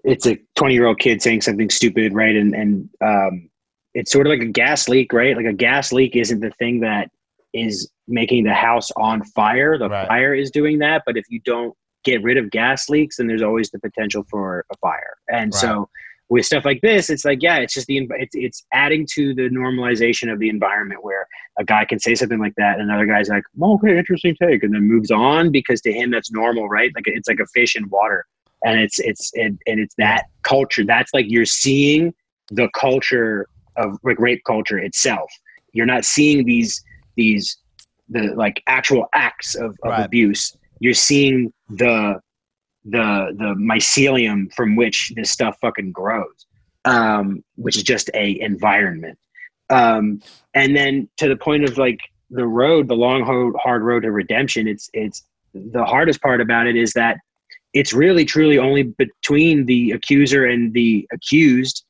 [0.03, 2.35] it's a twenty year old kid saying something stupid, right?
[2.35, 3.49] And and um,
[3.93, 5.35] it's sort of like a gas leak, right?
[5.37, 7.09] Like a gas leak isn't the thing that
[7.53, 9.77] is making the house on fire.
[9.77, 10.07] The Right.
[10.07, 11.73] fire is doing that, but if you don't
[12.03, 15.15] get rid of gas leaks, then there's always the potential for a fire.
[15.29, 15.61] And Right.
[15.61, 15.89] so
[16.29, 19.49] with stuff like this, it's like, yeah, it's just the it's it's adding to the
[19.49, 21.25] normalization of the environment where
[21.57, 24.63] a guy can say something like that, and another guy's like, "Oh, okay, interesting take,"
[24.63, 26.91] and then moves on because to him that's normal, right?
[26.95, 28.25] Like it's like a fish in water,
[28.65, 30.83] and it's it's and, and it's that culture.
[30.83, 32.13] That's like you're seeing
[32.51, 33.47] the culture
[33.77, 35.31] of like rape culture itself.
[35.71, 36.83] You're not seeing these
[37.15, 37.57] these
[38.09, 40.05] the like actual acts of, of Right.
[40.05, 40.55] abuse.
[40.79, 42.19] You're seeing the
[42.85, 46.45] the the mycelium from which this stuff fucking grows,
[46.85, 49.17] um, which is just a environment.
[49.69, 50.21] Um,
[50.53, 51.99] and then to the point of like
[52.29, 53.23] the road, the long
[53.61, 54.67] hard road to redemption.
[54.67, 55.23] It's it's
[55.53, 57.17] the hardest part about it is that
[57.73, 61.85] it's really truly only between the accuser and the accused,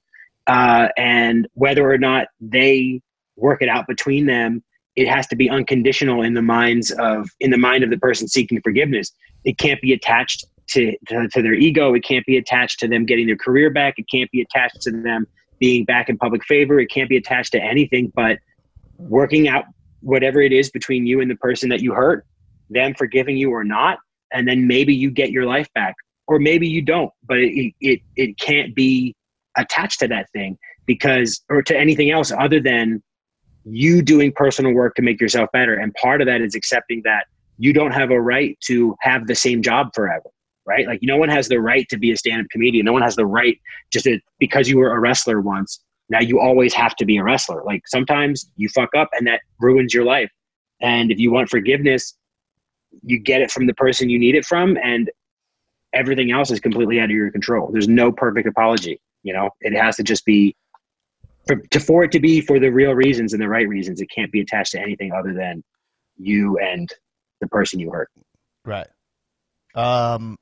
[0.47, 3.01] uh, and whether or not they
[3.35, 4.63] work it out between them.
[4.95, 8.27] It has to be unconditional in the minds of in the mind of the person
[8.27, 9.11] seeking forgiveness.
[9.43, 11.93] It can't be attached to, to, to their ego.
[11.93, 13.95] It can't be attached to them getting their career back.
[13.97, 15.27] It can't be attached to them
[15.59, 16.79] being back in public favor.
[16.79, 18.37] It can't be attached to anything but
[18.97, 19.65] working out
[20.01, 22.25] whatever it is between you and the person that you hurt,
[22.69, 23.99] them forgiving you or not,
[24.31, 25.95] and then maybe you get your life back,
[26.27, 27.11] or maybe you don't.
[27.27, 29.15] But it it it can't be
[29.57, 33.01] attached to that thing because or to anything else other than
[33.65, 35.73] you doing personal work to make yourself better.
[35.73, 37.25] And part of that is accepting that
[37.57, 40.29] you don't have a right to have the same job forever.
[40.67, 40.85] Right?
[40.85, 42.85] Like no one has the right to be a stand-up comedian.
[42.85, 43.57] No one has the right
[43.91, 47.23] just to, because you were a wrestler once now you always have to be a
[47.23, 47.63] wrestler.
[47.65, 50.31] Like sometimes you fuck up and that ruins your life.
[50.81, 52.15] And if you want forgiveness,
[53.03, 55.11] you get it from the person you need it from, and
[55.93, 57.69] everything else is completely out of your control.
[57.71, 59.01] There's no perfect apology.
[59.23, 60.55] You know, it has to just be
[61.47, 64.01] for, to, for it to be for the real reasons and the right reasons.
[64.01, 65.63] It can't be attached to anything other than
[66.17, 66.89] you and
[67.41, 68.09] the person you hurt.
[68.63, 68.87] Right.
[69.75, 70.37] Um.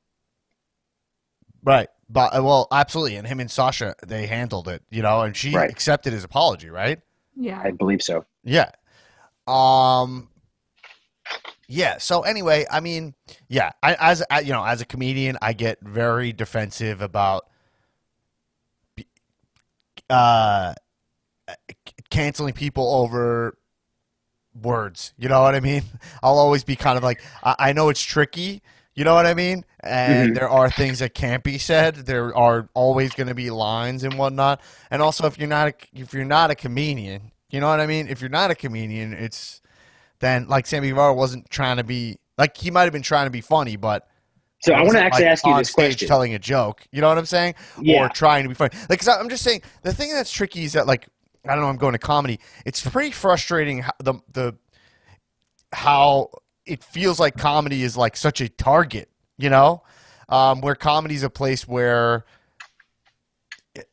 [1.65, 1.89] Right.
[2.09, 3.15] But uh, well, absolutely.
[3.17, 4.83] And him and Sasha, they handled it.
[4.89, 5.69] You know, and she Right.
[5.69, 6.69] accepted his apology.
[6.69, 6.99] Right.
[7.35, 7.59] Yeah.
[7.61, 8.25] I believe so.
[8.43, 8.69] Yeah.
[9.47, 10.29] Um.
[11.67, 11.97] Yeah.
[11.97, 13.15] So anyway, I mean,
[13.49, 13.71] yeah.
[13.81, 17.47] I, as I, you know, as a comedian, I get very defensive about
[20.09, 20.73] uh
[22.11, 23.57] canceling people over
[24.61, 25.13] words.
[25.17, 25.83] You know what I mean?
[26.23, 28.61] I'll always be kind of like, I, I know it's tricky.
[28.93, 29.65] You know what I mean?
[29.85, 30.35] And Mhm.
[30.35, 31.95] there are things that can't be said.
[32.07, 34.59] There are always going to be lines and whatnot.
[34.89, 37.85] And also, if you're not a, if you're not a comedian, you know what I
[37.85, 38.07] mean?
[38.07, 39.61] If you're not a comedian, it's
[40.19, 43.31] then like Sammy Guevara wasn't trying to be like he might have been trying to
[43.31, 44.07] be funny, but
[44.63, 46.07] So I want to actually like, ask you this question.
[46.07, 46.87] telling a joke.
[46.91, 47.53] You know what I'm saying?
[47.79, 48.05] Yeah.
[48.05, 48.71] Or trying to be funny.
[48.89, 51.07] Like, i I'm just saying the thing that's tricky is that like
[51.47, 51.69] I don't know.
[51.69, 52.39] I'm going to comedy.
[52.65, 54.55] It's pretty frustrating how the the
[55.73, 56.29] how
[56.65, 59.09] it feels like comedy is like such a target.
[59.37, 59.83] You know,
[60.29, 62.25] um, where comedy is a place where
[63.73, 63.89] it,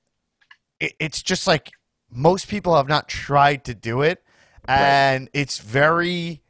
[0.81, 1.71] it, it's just like
[2.11, 4.23] most people have not tried to do it,
[4.67, 6.43] and it's very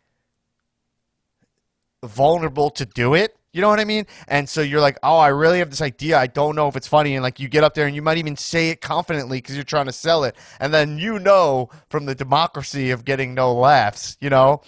[2.02, 3.36] vulnerable to do it.
[3.52, 4.06] You know what I mean?
[4.28, 6.18] And so you're like, oh, I really have this idea.
[6.18, 7.14] I don't know if it's funny.
[7.14, 9.64] And like you get up there and you might even say it confidently because you're
[9.64, 10.36] trying to sell it.
[10.58, 14.62] And then you know from the democracy of getting no laughs, you know,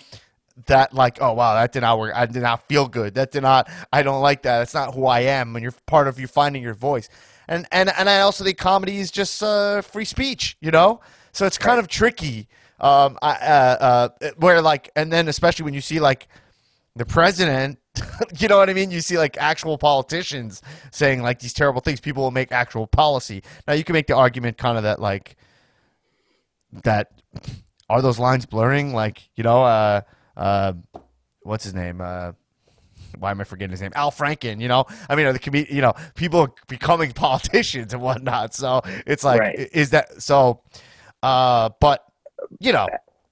[0.66, 2.12] that like, oh wow, that did not work.
[2.14, 3.14] I did not feel good.
[3.14, 3.68] That did not.
[3.92, 4.62] I don't like that.
[4.62, 5.56] It's not who I am.
[5.56, 7.08] And you're part of you finding your voice.
[7.48, 10.56] And and and I also think comedy is just uh, free speech.
[10.60, 11.00] You know,
[11.32, 12.48] so it's kind of tricky.
[12.80, 16.28] Um, I, uh, uh, where like, and then especially when you see like
[16.96, 17.78] the president
[18.38, 18.90] you know what I mean?
[18.90, 22.00] You see like actual politicians saying like these terrible things.
[22.00, 23.42] People will make actual policy.
[23.66, 25.36] Now you can make the argument kind of that like
[26.82, 27.12] that
[27.88, 28.94] are those lines blurring?
[28.94, 30.00] Like you know, uh,
[30.36, 30.72] uh,
[31.42, 32.00] what's his name?
[32.00, 32.32] Uh,
[33.18, 33.92] why am I forgetting his name?
[33.94, 34.60] Al Franken.
[34.60, 38.54] You know, I mean, the you know people becoming politicians and whatnot.
[38.54, 39.68] So it's like, Right.
[39.72, 40.62] is that so?
[41.22, 42.04] Uh, but
[42.60, 42.88] you know,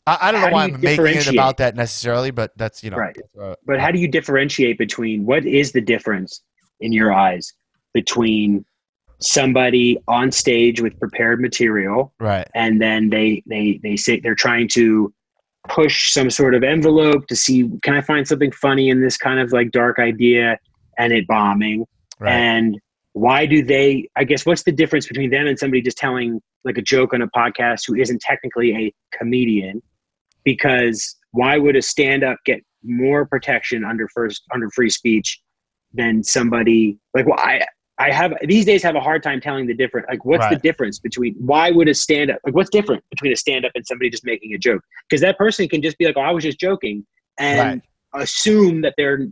[0.06, 2.82] I, I don't How know why you I'm making it about that necessarily, but that's
[2.82, 3.16] you know, Right.
[3.40, 6.42] uh, But how do you differentiate between what is the difference
[6.80, 7.52] in your eyes
[7.94, 8.64] between
[9.20, 12.48] somebody on stage with prepared material right.
[12.56, 15.12] and then they they they say they're trying to
[15.68, 19.38] push some sort of envelope to see can I find something funny in this kind
[19.38, 20.58] of like dark idea
[20.98, 21.86] and it bombing
[22.20, 22.32] Right.
[22.32, 22.78] and
[23.14, 26.78] why do they i guess what's the difference between them and somebody just telling like
[26.78, 29.82] a joke on a podcast who isn't technically a comedian
[30.44, 35.40] because why would a stand-up get more protection under first under free speech
[35.92, 37.64] than somebody like well i
[38.02, 40.98] i have these days have a hard time telling the difference like what's the difference
[40.98, 44.52] between why would a stand-up like what's different between a stand-up and somebody just making
[44.54, 44.82] a joke?
[45.08, 47.06] Because that person can just be like oh i was just joking
[47.38, 47.80] and
[48.14, 49.26] assume that they're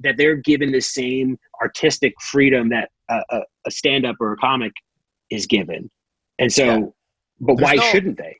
[0.00, 4.72] that they're given the same artistic freedom that a, a, a stand-up or a comic
[5.30, 5.90] is given.
[6.38, 6.80] And so Yeah.
[7.40, 8.36] but There's why no- shouldn't they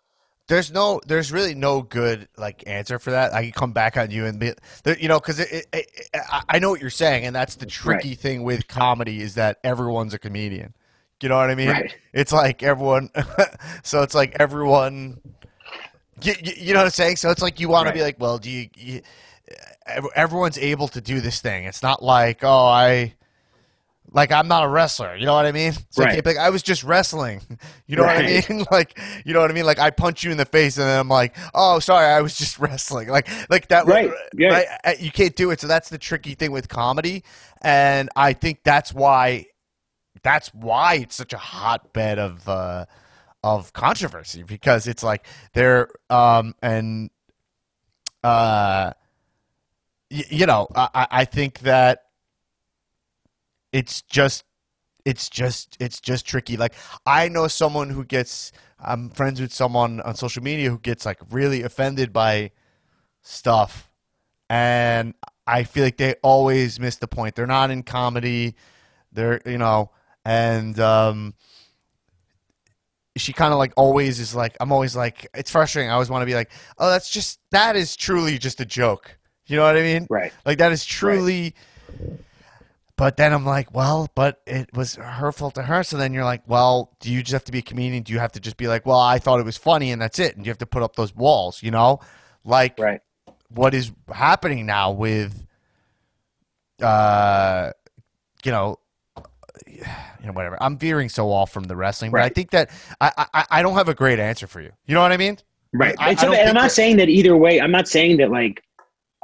[0.49, 3.35] there's no there's really no good like answer for that.
[3.35, 4.55] I can come back on you and be
[4.99, 8.67] you know because I- i know what you're saying and that's the tricky thing with
[8.67, 10.75] comedy is that everyone's a comedian.
[11.23, 11.69] You know what i mean?
[11.69, 11.95] Right.
[12.13, 13.11] It's like everyone
[13.83, 15.21] so it's like everyone
[16.23, 17.17] you, you, know what i'm saying?
[17.17, 19.03] So it's like you want to be like well do you, you
[20.15, 21.65] everyone's able to do this thing.
[21.65, 23.15] It's not like oh i
[24.13, 25.73] like I'm not a wrestler, you know what I mean?
[25.91, 26.15] So I Right.
[26.15, 27.41] can't like I was just wrestling,
[27.87, 28.65] you know what I mean?
[28.71, 29.67] Like you know what I mean?
[29.67, 32.37] Like I punch you in the face and then I'm like, oh sorry, I was
[32.37, 33.87] just wrestling, like like that.
[33.87, 34.49] Right, yeah.
[34.51, 34.67] right?
[34.85, 37.23] Uh, You can't do it, so that's the tricky thing with comedy,
[37.63, 39.47] and I think that's why
[40.23, 42.87] that's why it's such a hotbed of uh,
[43.45, 47.11] of controversy because it's like they're um and
[48.25, 48.93] uh
[50.11, 52.05] y- you know I I- I think that
[53.73, 54.45] it's just
[55.05, 56.75] it's just it's just tricky like
[57.07, 61.19] I know someone who gets I'm friends with someone on social media who gets like
[61.31, 62.51] really offended by
[63.23, 63.91] stuff
[64.51, 65.15] and
[65.47, 67.35] I feel like they always miss the point.
[67.35, 68.55] They're not in comedy.
[69.13, 69.91] They're you know,
[70.25, 71.35] and um
[73.17, 75.91] she kind of like always is like I'm always like it's frustrating.
[75.91, 79.19] I always want to be like, "Oh, that's just that is truly just a joke."
[79.47, 80.07] You know what I mean?
[80.11, 81.55] right Like that is truly
[82.99, 85.83] but then I'm like, well, but it was hurtful to her.
[85.83, 88.03] So then you're like, well, do you just have to be a comedian?
[88.03, 90.19] Do you have to just be like, well, I thought it was funny and that's
[90.19, 90.37] it?
[90.37, 92.01] And you have to put up those walls, you know?
[92.45, 93.01] Like right
[93.49, 95.47] what is happening now with
[96.83, 97.71] uh
[98.45, 98.79] you know
[99.67, 102.71] you know whatever i'm veering so off from the wrestling but i think that
[103.01, 105.39] I, I i don't have a great answer for you you know what i mean
[105.73, 108.63] right I, I and I'm not saying that either way i'm not saying that like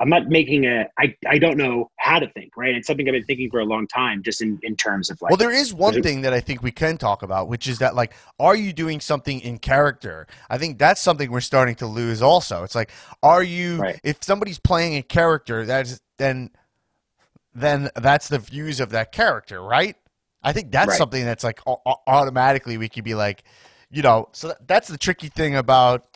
[0.01, 3.13] i'm not making a i i don't know how to think right it's something i've
[3.13, 5.73] been thinking for a long time just in in terms of like well there is
[5.73, 8.73] one thing that i think we can talk about which is that like are you
[8.73, 12.91] doing something in character i think that's something we're starting to lose also it's like
[13.23, 14.01] are you Right.
[14.05, 16.51] if somebody's playing a character that's then
[17.55, 19.97] then that's the views of that character right
[20.43, 20.99] i think that's Right.
[20.99, 23.45] something that's like au- au- automatically we could be like
[23.91, 26.14] you know so that's the tricky thing about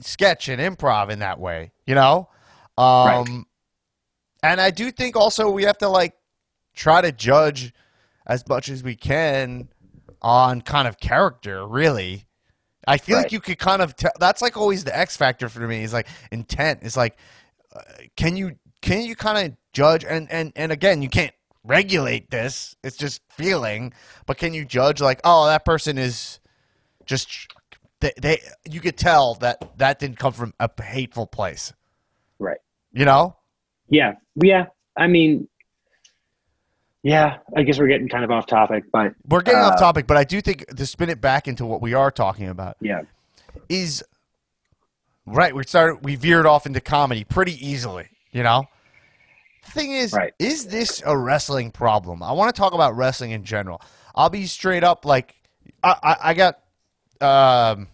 [0.00, 2.28] sketch and improv in that way you know?
[2.78, 3.44] Um Right.
[4.42, 6.14] and i do think also we have to like
[6.74, 7.72] try to judge
[8.26, 9.68] as much as we can
[10.22, 12.26] on kind of character really.
[12.86, 15.60] I feel like you could kind of tell that's like always the x factor for
[15.66, 16.82] me is like intent.
[16.82, 17.16] Is like
[17.74, 17.80] uh,
[18.16, 22.74] can you can you kind of judge and and and again you can't regulate this.
[22.82, 23.92] It's just feeling.
[24.26, 26.40] But can you judge like oh that person is
[27.04, 27.48] just
[28.00, 31.72] they, they you could tell that that didn't come from a hateful place
[32.38, 32.58] Right.
[32.92, 33.36] you know
[33.88, 35.48] yeah yeah i mean
[37.02, 40.06] yeah i guess we're getting kind of off topic but we're getting Uh, off topic
[40.06, 43.02] but i do think to spin it back into what we are talking about yeah
[43.68, 44.02] is
[45.26, 45.54] right.
[45.54, 48.64] We started we veered off into comedy pretty easily, you know.
[49.64, 50.32] The thing is, Right.
[50.40, 52.22] is this a wrestling problem?
[52.22, 53.80] I want to talk about wrestling in general.
[54.14, 55.34] I'll be straight up like
[55.84, 56.60] I I, I got
[57.22, 57.88] um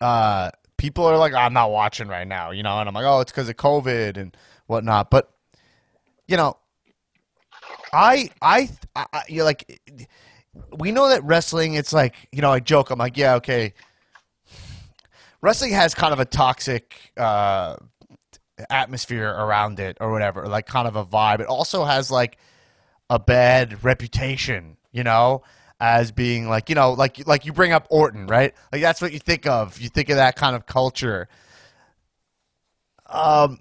[0.00, 3.20] uh people are like I'm not watching right now, you know, and I'm like, oh,
[3.20, 5.10] it's because of COVID and whatnot.
[5.10, 5.30] But
[6.26, 6.56] you know,
[7.92, 9.80] I I, I, I you know, like
[10.76, 11.74] we know that wrestling.
[11.74, 12.90] It's like you know, I joke.
[12.90, 13.74] I'm like, yeah, okay.
[15.40, 17.76] Wrestling has kind of a toxic uh,
[18.70, 21.40] atmosphere around it, or whatever, like kind of a vibe.
[21.40, 22.38] It also has like
[23.10, 25.42] a bad reputation, you know,
[25.80, 28.54] as being like you know, like like you bring up Orton, right?
[28.72, 29.78] Like that's what you think of.
[29.78, 31.28] You think of that kind of culture.
[33.06, 33.60] Um.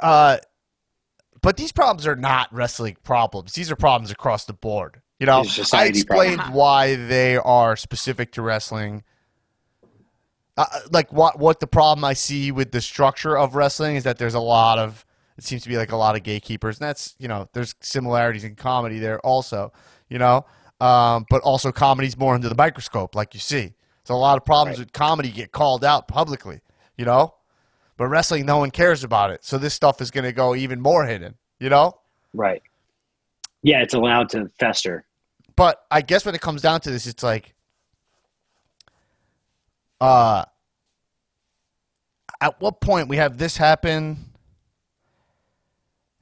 [0.00, 0.38] Uh
[1.42, 3.52] but these problems are not wrestling problems.
[3.52, 5.02] These are problems across the board.
[5.18, 6.56] You know, I explained problems.
[6.56, 9.02] why they are specific to wrestling.
[10.56, 14.18] Uh, like what what the problem I see with the structure of wrestling is that
[14.18, 15.04] there's a lot of
[15.38, 18.44] it seems to be like a lot of gatekeepers, and that's you know there's similarities
[18.44, 19.72] in comedy there also,
[20.08, 20.44] you know,
[20.82, 23.72] um, but also comedy's more under the microscope, like you see.
[24.02, 24.86] So a lot of problems Right.
[24.86, 26.60] with comedy get called out publicly,
[26.96, 27.34] you know.
[27.96, 29.44] But wrestling, no one cares about it.
[29.44, 32.00] So this stuff is going to go even more hidden, you know?
[32.34, 32.62] Right.
[33.62, 35.06] Yeah, it's allowed to fester.
[35.54, 37.54] But I guess when it comes down to this, it's like,
[40.00, 40.44] uh,
[42.40, 44.16] at what point we have this happen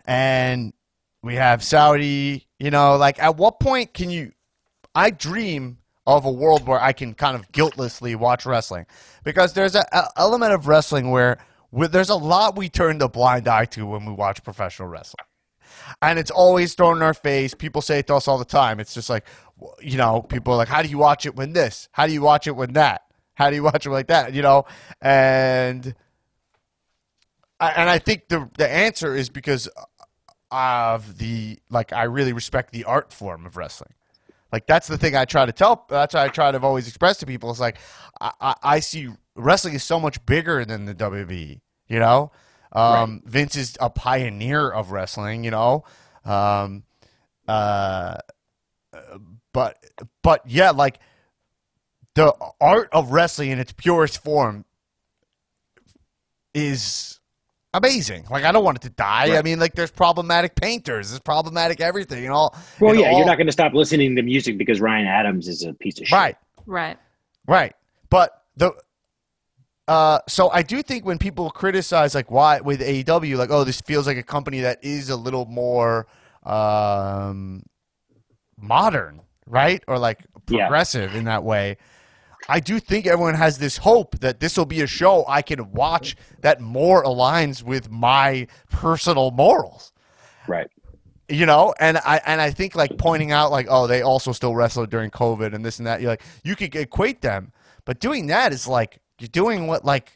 [0.05, 0.75] and
[1.23, 4.33] we have Saudi, you know, like at what point can you,
[4.95, 8.87] I dream of a world where I can kind of guiltlessly watch wrestling
[9.23, 11.39] because there's a, a element of wrestling where,
[11.71, 15.25] where there's a lot we turn the blind eye to when we watch professional wrestling
[16.03, 17.55] and it's always thrown in our face.
[17.55, 18.81] People say it to us all the time.
[18.81, 19.27] It's just like,
[19.81, 21.89] you know, people are like, how do you watch it when this?
[21.93, 23.03] How do you watch it when that?
[23.35, 24.35] How do you watch it like that?
[24.35, 24.65] You know,
[25.01, 25.95] and
[27.59, 29.69] and I think the the answer is because
[30.51, 33.93] of the like I really respect the art form of wrestling.
[34.53, 35.87] Like that's the thing I try to tell.
[35.89, 37.51] That's what I try to always express to people.
[37.51, 37.79] It's like
[38.21, 41.61] I, I, I see wrestling is so much bigger than the WWE.
[41.89, 42.33] You know,
[42.73, 45.45] um, Vince is a pioneer of wrestling.
[45.45, 45.85] You know,
[46.25, 46.85] um,
[47.47, 48.19] uh,
[49.53, 49.85] but
[50.23, 50.99] but yeah, like
[52.15, 54.65] the art of wrestling in its purest form
[56.55, 57.20] is
[57.75, 58.25] amazing.
[58.31, 59.37] Like I don't want it to die.
[59.39, 62.57] I mean, like there's problematic painters, there's problematic everything, and all.
[62.81, 65.49] Well, and yeah, all- you're not going to stop listening to music because Ryan Adams
[65.49, 66.17] is a piece of shit.
[66.17, 66.37] right.
[66.67, 66.99] Right.
[67.47, 67.75] Right.
[68.11, 68.73] But the
[69.89, 73.81] uh so I do think when people criticize like why with AEW like oh this
[73.81, 76.07] feels like a company that is a little more
[76.45, 77.63] um
[78.59, 79.83] modern, right?
[79.89, 80.67] Or like Yeah.
[80.67, 81.77] progressive in that way.
[82.51, 85.71] I do think everyone has this hope that this will be a show I can
[85.73, 89.93] watch that more aligns with my personal morals
[90.49, 90.69] Right.
[91.29, 94.55] you know and i and i think like pointing out like oh they also still
[94.57, 97.53] wrestled during covid and this and that you're like you could equate them
[97.85, 100.13] but doing that is like you're doing what like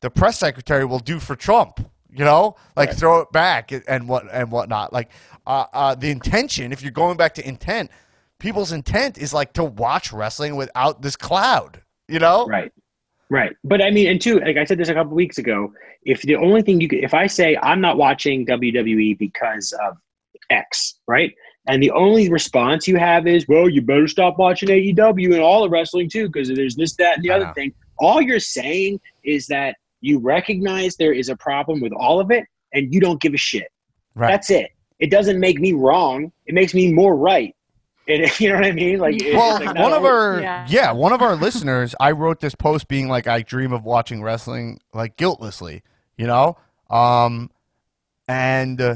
[0.00, 1.74] the press secretary will do for trump
[2.10, 2.98] you know like Right.
[2.98, 5.10] throw it back and- and what and whatnot like
[5.46, 7.90] uh, uh the intention if you're going back to intent
[8.38, 12.72] people's intent is like to watch wrestling without this cloud you know Right.
[13.30, 13.54] Right.
[13.64, 15.72] But I mean, and two, like I said this a couple weeks ago,
[16.02, 19.98] if the only thing you could, if I say I'm not watching WWE because of
[20.50, 21.34] X, right?
[21.66, 25.62] And the only response you have is, well, you better stop watching AEW and all
[25.62, 27.74] the wrestling too, because there's this, that, and the other thing.
[27.98, 32.44] All you're saying is that you recognize there is a problem with all of it
[32.72, 33.68] and you don't give a shit.
[34.14, 34.70] right That's it.
[34.98, 36.32] It doesn't make me wrong.
[36.46, 37.54] It makes me more right.
[38.08, 38.98] And, you know what I mean?
[38.98, 40.66] Like, it's well, like one of only- our yeah.
[40.68, 40.92] Yeah.
[40.92, 44.80] one of our listeners, I wrote this post being like, I dream of watching wrestling
[44.94, 45.82] like guiltlessly,
[46.16, 46.56] you know,
[46.90, 47.50] um,
[48.26, 48.94] and uh,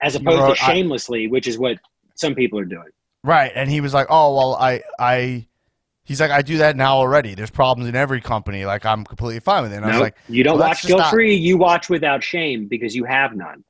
[0.00, 1.78] as opposed wrote- to I- shamelessly, which is what
[2.14, 2.88] some people are doing.
[3.24, 5.46] right, and he was like, oh well, I I.
[6.06, 7.34] He's like, I do that now already.
[7.34, 8.66] There's problems in every company.
[8.66, 9.76] Like, I'm completely fine with it.
[9.76, 11.34] And I was like, you don't well, watch that's just guilt not- free.
[11.34, 13.64] You watch without shame because you have none.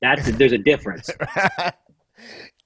[0.00, 1.10] That's there's a difference.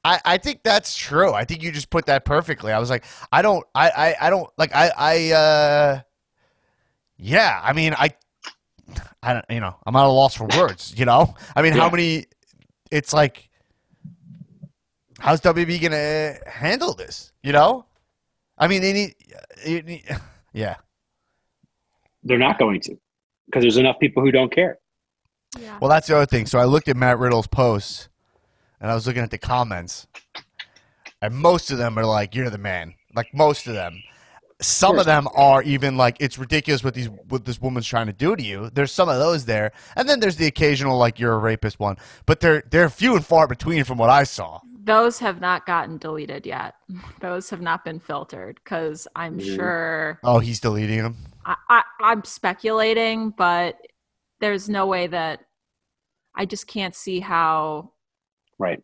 [0.05, 1.33] I, I think that's true.
[1.33, 2.73] I think you just put that perfectly.
[2.73, 6.01] I was like, I don't, I, I, I don't like, I, I, uh,
[7.17, 7.61] yeah.
[7.63, 8.11] I mean, I,
[9.23, 10.95] I don't, you know, I'm at a loss for words.
[10.97, 12.27] You know, I mean, how many?
[12.91, 13.49] It's like,
[15.19, 17.33] how's WB gonna handle this?
[17.43, 17.87] You know,
[18.59, 19.15] I mean, they need,
[19.65, 20.05] it need
[20.53, 20.77] yeah.
[22.23, 22.99] They're not going to
[23.47, 24.79] because there's enough people who don't care.
[25.59, 25.79] Yeah.
[25.81, 26.47] Well, that's the other thing.
[26.47, 28.09] So I looked at Matt Riddle's posts,
[28.85, 30.07] and I was looking at the comments,
[31.23, 34.03] and most of them are like, "You're the man." Like most of them,
[34.61, 38.13] some of them are even like it's ridiculous what these what this woman's trying to
[38.13, 38.69] do to you.
[38.69, 41.97] There's some of those there, and then there's the occasional like you're a rapist one,
[42.27, 44.61] but they're they're few and far between from what I saw.
[44.83, 46.75] Those have not gotten deleted yet.
[47.23, 51.17] Those have not been filtered because I'm sure Oh, he's deleting them.
[51.47, 53.79] I, I, I'm speculating, but
[54.41, 55.41] there's no way that
[56.35, 57.94] I just can't see how
[58.59, 58.81] Right.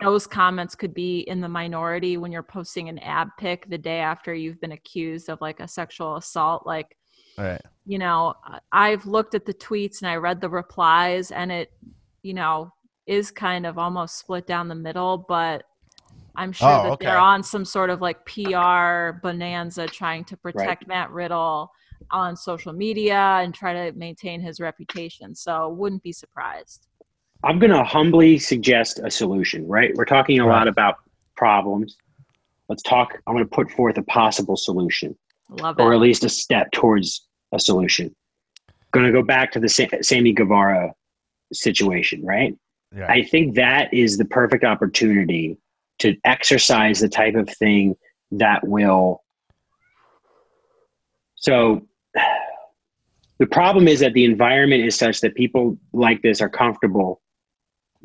[0.00, 3.98] those comments could be in the minority when you're posting an ab pic the day
[3.98, 6.66] after you've been accused of like a sexual assault.
[6.66, 6.96] Like,
[7.38, 7.60] right.
[7.86, 8.34] you know,
[8.72, 11.72] I've looked at the tweets and I read the replies, and it,
[12.22, 12.70] you know,
[13.06, 15.64] is kind of almost split down the middle, but
[16.36, 17.06] I'm sure Oh, that okay.
[17.06, 21.70] they're on some sort of like PR bonanza trying to protect Matt Riddle
[22.10, 25.34] on social media and try to maintain his reputation.
[25.34, 26.88] So wouldn't be surprised.
[27.44, 29.94] I'm going to humbly suggest a solution, right?
[29.94, 30.58] We're talking a Right.
[30.58, 30.96] lot about
[31.36, 31.96] problems.
[32.68, 33.20] Let's talk.
[33.26, 35.14] I'm going to put forth a possible solution,
[35.50, 35.96] Love or it.
[35.96, 38.14] at least a step towards a solution.
[38.92, 40.92] Going to go back to the Sa- Sammy Guevara
[41.52, 42.56] situation, right?
[42.96, 43.06] Yeah.
[43.10, 45.58] I think that is the perfect opportunity
[45.98, 47.94] to exercise the type of thing
[48.32, 49.22] that will.
[51.36, 51.86] So,
[53.38, 57.20] the problem is that the environment is such that people like this are comfortable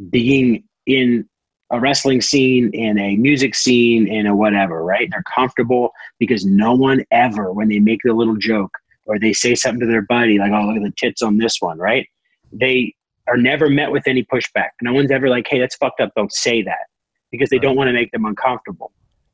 [0.09, 1.27] being in
[1.71, 5.07] a wrestling scene, in a music scene, in a whatever, right?
[5.11, 8.71] They're comfortable because no one ever, when they make the little joke
[9.05, 11.57] or they say something to their buddy, like, oh, look at the tits on this
[11.59, 12.07] one, right?
[12.51, 12.93] They
[13.27, 14.69] are never met with any pushback.
[14.81, 16.11] No one's ever like, hey, that's fucked up.
[16.15, 16.87] Don't say that
[17.31, 17.61] because they Right.
[17.63, 18.91] don't want to make them uncomfortable.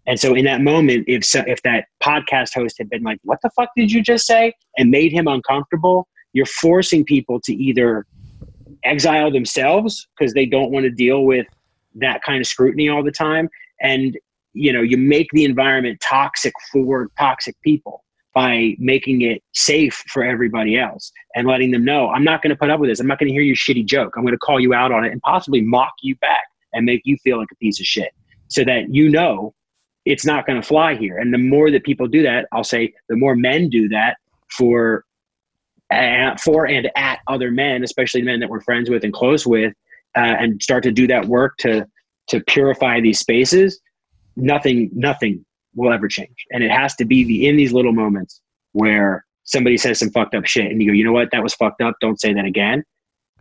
[0.08, 3.40] And so, in that moment, if so, if that podcast host had been like, "What
[3.42, 8.06] the fuck did you just say?" and made him uncomfortable, you're forcing people to either
[8.86, 11.46] exile themselves because they don't want to deal with
[11.96, 13.50] that kind of scrutiny all the time,
[13.82, 14.18] and
[14.54, 20.24] you know, you make the environment toxic for toxic people by making it safe for
[20.24, 23.00] everybody else and letting them know, "I'm not going to put up with this.
[23.00, 24.14] I'm not going to hear your shitty joke.
[24.16, 27.02] I'm going to call you out on it and possibly mock you back and make
[27.06, 28.12] you feel like a piece of shit."
[28.48, 29.54] So that you know
[30.06, 31.18] it's not going to fly here.
[31.18, 34.18] And the more that people do that, I'll say the more men do that
[34.50, 35.04] for
[35.92, 39.74] uh, for and at other men, especially men that we're friends with and close with,
[40.18, 41.86] uh, and start to do that work to
[42.30, 43.80] to purify these spaces.
[44.36, 48.42] Nothing, nothing will ever change, and it has to be the in these little moments
[48.74, 51.54] where somebody says some fucked up shit, and you go, you know what, that was
[51.54, 51.96] fucked up.
[52.02, 52.84] Don't say that again.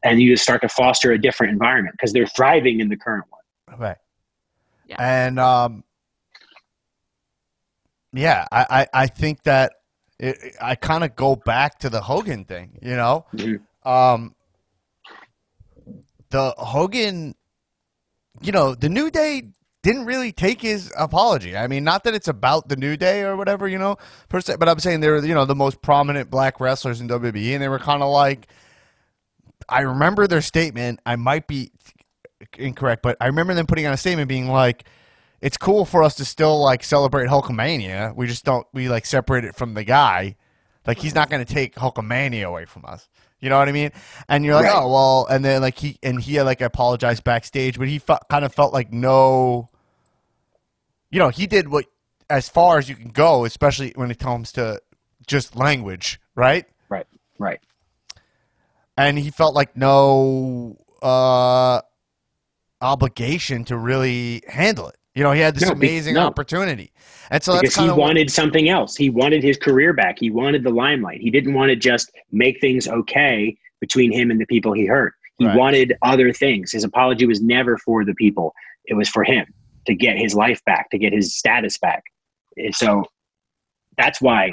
[0.04, 3.24] And you just start to foster a different environment because they're thriving in the current
[3.30, 3.80] one.
[3.80, 3.96] Right.
[4.86, 4.96] Yeah.
[4.98, 5.82] And um,
[8.12, 9.72] yeah, I, I, I think that
[10.18, 13.26] it, I kind of go back to the Hogan thing, you know?
[13.34, 13.60] Mhm.
[13.84, 14.34] Um,
[16.30, 17.34] the Hogan,
[18.40, 19.50] you know, the New Day
[19.82, 21.56] didn't really take his apology.
[21.56, 23.96] I mean, not that it's about the New Day or whatever, you know,
[24.28, 27.08] per se, but I'm saying they were, you know, the most prominent black wrestlers in
[27.08, 28.48] WWE, and they were kind of like,
[29.68, 31.00] I remember their statement.
[31.04, 31.70] I might be
[32.58, 34.84] incorrect, but I remember them putting out a statement being like,
[35.44, 38.14] "It's cool for us to still like celebrate Hulkamania.
[38.16, 40.36] We just don't we like separate it from the guy.
[40.86, 43.08] Like he's not going to take Hulkamania away from us.
[43.40, 43.90] You know what I mean?
[44.28, 44.74] And you're like, Right.
[44.82, 45.26] oh well.
[45.30, 48.72] And then like he and he like apologized backstage, but he fe- kind of felt
[48.72, 49.68] like no.
[51.10, 51.84] You know, he did what
[52.30, 54.80] as far as you can go, especially when it comes to
[55.26, 56.64] just language, right?
[56.88, 57.06] Right,
[57.38, 57.60] right.
[58.96, 61.80] and he felt like no uh,
[62.80, 64.96] obligation to really handle it.
[65.14, 66.26] You know, he had this No, amazing no.
[66.26, 66.92] opportunity,
[67.30, 68.96] and so that's because he wanted something else.
[68.96, 70.18] He wanted his career back.
[70.18, 71.20] He wanted the limelight.
[71.20, 75.14] He didn't want to just make things okay between him and the people he hurt.
[75.38, 75.56] He Right.
[75.56, 76.72] wanted other things.
[76.72, 78.54] His apology was never for the people.
[78.86, 79.46] It was for him
[79.86, 82.02] to get his life back, to get his status back.
[82.56, 83.04] And so
[83.96, 84.52] that's why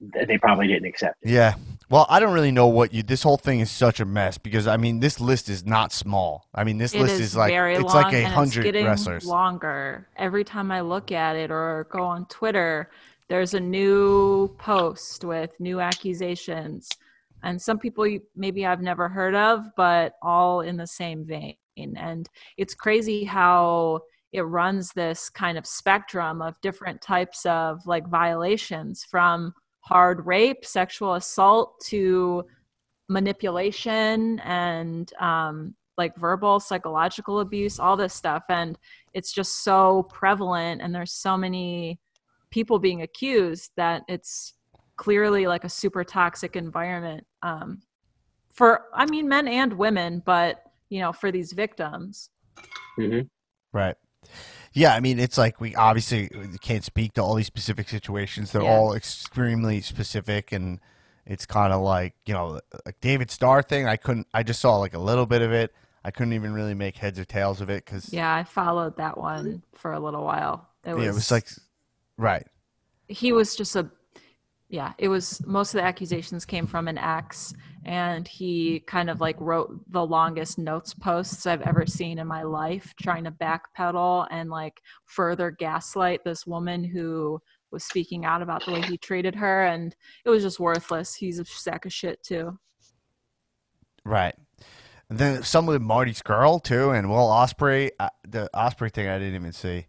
[0.00, 1.30] they probably didn't accept it.
[1.30, 1.54] yeah.
[1.88, 3.02] Well, I don't really know what you.
[3.02, 6.48] This whole thing is such a mess because I mean, this list is not small.
[6.52, 9.24] I mean, this It list is is like very it's like a hundred wrestlers.
[9.24, 12.90] Longer every time I look at it or go on Twitter,
[13.28, 16.88] there's a new post with new accusations,
[17.44, 21.56] and some people maybe I've never heard of, but all in the same vein.
[21.76, 24.00] And it's crazy how
[24.32, 29.54] it runs this kind of spectrum of different types of like violations from
[29.86, 32.44] hard rape, sexual assault to
[33.08, 38.42] manipulation and um, like verbal psychological abuse all this stuff.
[38.48, 38.76] And
[39.14, 42.00] it's just so prevalent and there's so many
[42.50, 44.54] people being accused that it's
[44.96, 47.82] clearly like a super toxic environment um,
[48.52, 52.30] for i mean men and women but you know for these victims.
[52.96, 53.20] Hmm
[53.72, 53.96] Right.
[54.76, 58.52] Yeah, I mean, it's like we obviously uh, can't speak to all these specific situations.
[58.52, 58.68] They're Yeah.
[58.68, 60.80] all extremely specific, and
[61.24, 63.86] it's kind of like you know, like David Starr thing.
[63.86, 64.26] I couldn't.
[64.34, 65.72] I just saw like a little bit of it.
[66.04, 69.16] I couldn't even really make heads or tails of it because Yeah, I followed that
[69.16, 70.68] one for a little while.
[70.84, 71.48] It was, it was like
[72.18, 72.46] right,
[73.08, 73.90] he was just a
[74.68, 77.54] yeah it was most of the accusations came from an ex
[77.86, 82.42] and he kind of like wrote the longest notes posts i've ever seen in my
[82.42, 88.64] life trying to backpedal and like further gaslight this woman who was speaking out about
[88.64, 92.22] the way he treated her and it was just worthless he's a sack of shit
[92.22, 92.58] too
[94.04, 94.34] right.
[95.08, 97.90] And then some with Marty Scurll too, and Will Ospreay.
[97.98, 99.86] Uh, the Ospreay thing I didn't even see.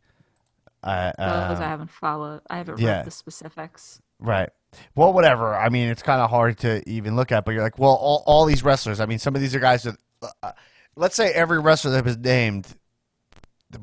[0.84, 2.98] Uh, those um, i haven't followed i haven't yeah.
[2.98, 4.50] read the specifics Right.
[4.96, 5.56] Well, whatever.
[5.56, 8.24] I mean, it's kind of hard to even look at, but you're like, well, all,
[8.26, 9.00] all these wrestlers.
[9.00, 9.96] I mean, some of these are guys that,
[10.44, 10.52] uh,
[10.96, 12.68] let's say every wrestler that was named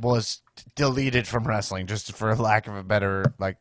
[0.00, 0.42] was
[0.74, 3.58] deleted from wrestling, just for lack of a better, like,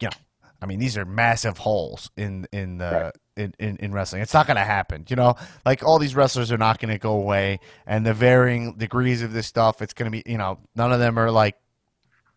[0.00, 0.16] you know,
[0.60, 3.14] I mean, these are massive holes in in the Right.
[3.36, 4.22] in, in, in wrestling.
[4.22, 5.36] It's not going to happen, you know.
[5.66, 9.32] Like all these wrestlers are not going to go away, and the varying degrees of
[9.32, 11.56] this stuff, it's going to be, you know, none of them are like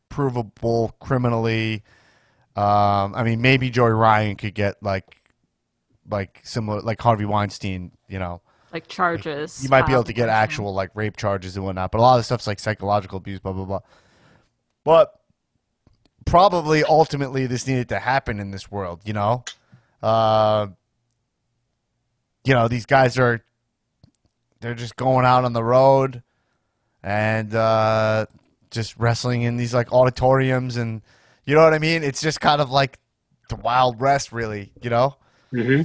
[0.09, 1.84] provable criminally.
[2.55, 5.05] Um, I mean, maybe Joey Ryan could get like,
[6.09, 7.91] like similar, like Harvey Weinstein.
[8.07, 8.41] You know,
[8.73, 11.91] like charges you might be able to get actual like rape charges and whatnot.
[11.91, 13.79] But a lot of the stuff's like psychological abuse, blah blah blah.
[14.83, 15.13] But
[16.25, 19.01] probably ultimately this needed to happen in this world.
[19.05, 19.43] You know,
[20.01, 20.67] uh,
[22.43, 23.43] you know these guys are
[24.61, 26.23] they're just going out on the road
[27.03, 28.25] and uh,
[28.71, 31.01] just wrestling in these like auditoriums and
[31.49, 32.03] you know what I mean.
[32.03, 32.99] It's just kind of like
[33.49, 34.71] the Wild West, really.
[34.83, 35.15] You know.
[35.51, 35.81] hmm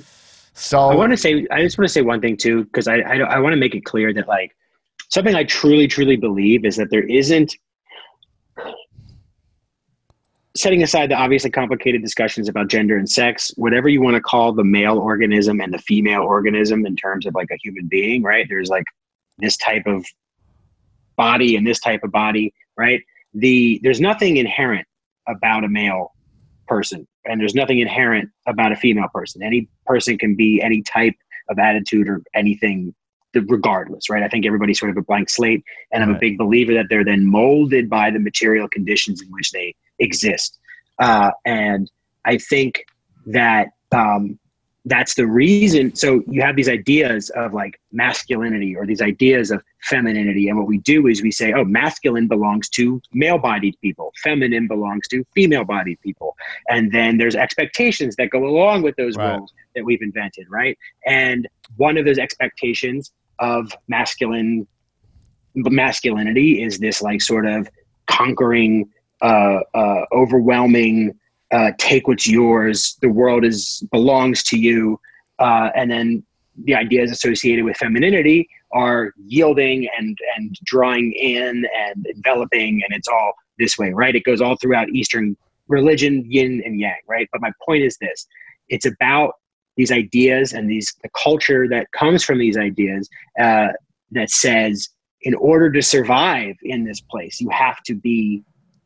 [0.52, 2.96] So I want to say, I just want to say one thing too, because I,
[2.98, 4.54] I, I want to make it clear that like
[5.08, 7.56] something I truly, truly believe is that there isn't,
[10.56, 14.52] setting aside the obviously complicated discussions about gender and sex, whatever you want to call
[14.52, 18.46] the male organism and the female organism in terms of like a human being, right?
[18.48, 18.84] There's like
[19.38, 20.04] this type of
[21.16, 23.00] body and this type of body, right?
[23.32, 24.86] The there's nothing inherent
[25.26, 26.12] about a male
[26.66, 29.42] person and there's nothing inherent about a female person.
[29.42, 31.14] Any person can be any type
[31.48, 32.94] of attitude or anything
[33.48, 34.22] regardless right?
[34.22, 37.04] I think everybody's sort of a blank slate and i'm a big believer that they're
[37.04, 40.58] then molded by the material conditions in which they exist.
[41.00, 41.90] Uh, and
[42.24, 42.84] i think
[43.26, 44.38] that um,
[44.84, 49.60] that's the reason so you have these ideas of like masculinity or these ideas of
[49.84, 50.48] femininity.
[50.48, 54.12] And what we do is we say oh masculine belongs to male bodied people.
[54.22, 56.36] Feminine belongs to female bodied people.
[56.68, 59.36] And then there's expectations that go along with those Right.
[59.36, 60.76] roles that we've invented right?
[61.06, 64.66] And one of those expectations of masculine
[65.54, 67.68] masculinity is this like sort of
[68.06, 68.88] conquering
[69.22, 71.14] uh, uh, overwhelming
[71.52, 74.98] uh, take what's yours the world is belongs to you
[75.38, 76.24] uh, and then
[76.64, 83.08] the ideas associated with femininity are yielding and and drawing in and enveloping and it's
[83.08, 84.14] all this way right?
[84.14, 85.36] It goes all throughout eastern
[85.68, 87.28] religion yin and yang right?
[87.32, 88.26] But my point is this.
[88.68, 89.34] It's about
[89.76, 93.08] these ideas and these the culture that comes from these ideas
[93.40, 93.68] uh,
[94.12, 94.88] that says
[95.22, 98.44] in order to survive in this place you have to be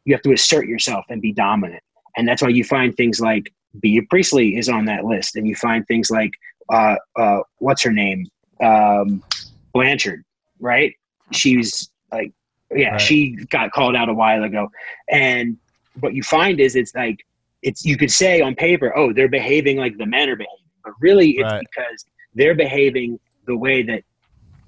[0.08, 1.82] you have to assert yourself and be dominant.
[2.16, 5.54] And that's why you find things like Bea Priestley is on that list, and you
[5.54, 6.32] find things like
[6.68, 8.26] uh, uh, what's her name,
[8.62, 9.22] um,
[9.72, 10.24] Blanchard,
[10.60, 10.94] right?
[11.32, 12.32] She's like,
[12.74, 13.00] yeah, Right.
[13.00, 14.68] she got called out a while ago,
[15.10, 15.56] and
[16.00, 17.24] what you find is it's like
[17.62, 20.54] it's you could say on paper, oh, they're behaving like the men are behaving,
[20.84, 21.64] but really it's Right.
[21.72, 22.04] because
[22.34, 24.04] they're behaving the way that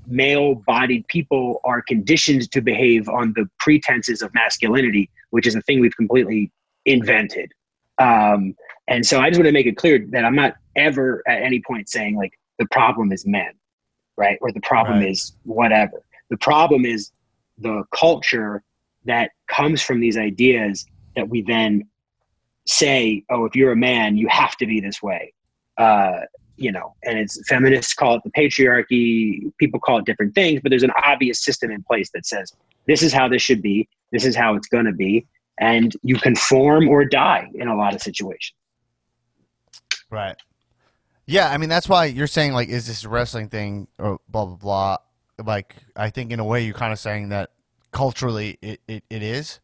[0.06, 5.80] male-bodied people are conditioned to behave on the pretenses of masculinity, which is a thing
[5.80, 6.50] we've completely
[6.84, 7.52] invented.
[8.00, 8.54] Um,
[8.88, 11.62] and so I just want to make it clear that I'm not ever at any
[11.64, 13.52] point saying like the problem is men,
[14.16, 14.38] right?
[14.40, 15.10] Or the problem Right.
[15.10, 16.02] is whatever.
[16.30, 17.12] The problem is
[17.58, 18.62] the culture
[19.04, 20.84] that comes from these ideas
[21.16, 21.88] that we then
[22.66, 25.32] say, oh, if you're a man, you have to be this way.
[25.76, 26.20] Uh,
[26.56, 29.50] you know, and it's feminists call it the patriarchy.
[29.58, 32.52] People call it different things, but there's an obvious system in place that says
[32.86, 33.88] this is how this should be.
[34.12, 35.26] This is how it's going to be.
[35.60, 38.54] And you conform or die in a lot of situations.
[40.10, 40.36] Right.
[41.26, 44.46] Yeah, I mean that's why you're saying like, is this a wrestling thing or blah
[44.46, 44.96] blah blah?
[45.44, 47.50] Like, I think in a way you're kind of saying that
[47.92, 49.60] culturally it, it, it is.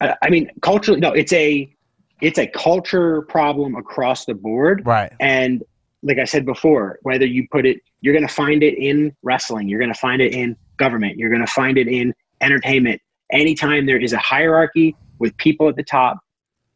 [0.00, 1.72] I, I mean, culturally, no, it's a
[2.20, 4.82] it's a culture problem across the board.
[4.84, 5.12] Right.
[5.20, 5.62] And
[6.02, 9.68] like I said before, whether you put it, you're going to find it in wrestling,
[9.68, 13.00] you're going to find it in government, you're going to find it in entertainment,
[13.32, 16.18] anytime there is a hierarchy with people at the top,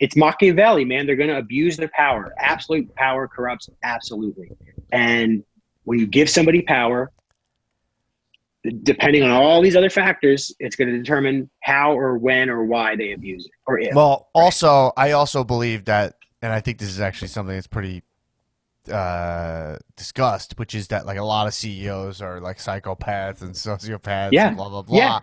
[0.00, 1.06] it's Machiavelli, man.
[1.06, 2.34] They're going to abuse their power.
[2.38, 4.50] Absolute power corrupts absolutely.
[4.90, 5.44] And
[5.84, 7.12] when you give somebody power,
[8.82, 12.96] depending on all these other factors, it's going to determine how or when or why
[12.96, 13.94] they abuse it or if.
[13.94, 18.02] Well, also, I also believe that, and I think this is actually something that's pretty
[18.90, 24.32] uh, discussed, which is that like a lot of CEOs are like psychopaths and sociopaths
[24.32, 24.48] Yeah.
[24.48, 24.96] and blah blah blah.
[24.96, 25.20] Yeah.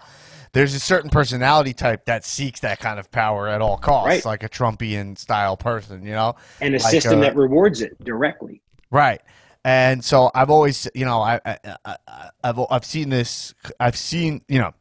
[0.52, 4.26] There's a certain personality type that seeks that kind of power at all costs, Right.
[4.26, 6.36] like a Trumpian style person, you know?
[6.60, 8.62] and a like, system uh, that rewards it directly.
[8.90, 9.22] Right.
[9.64, 11.96] And so I've always, you know, I, I, I
[12.44, 13.54] I've I've seen this.
[13.80, 14.74] I've seen, you know,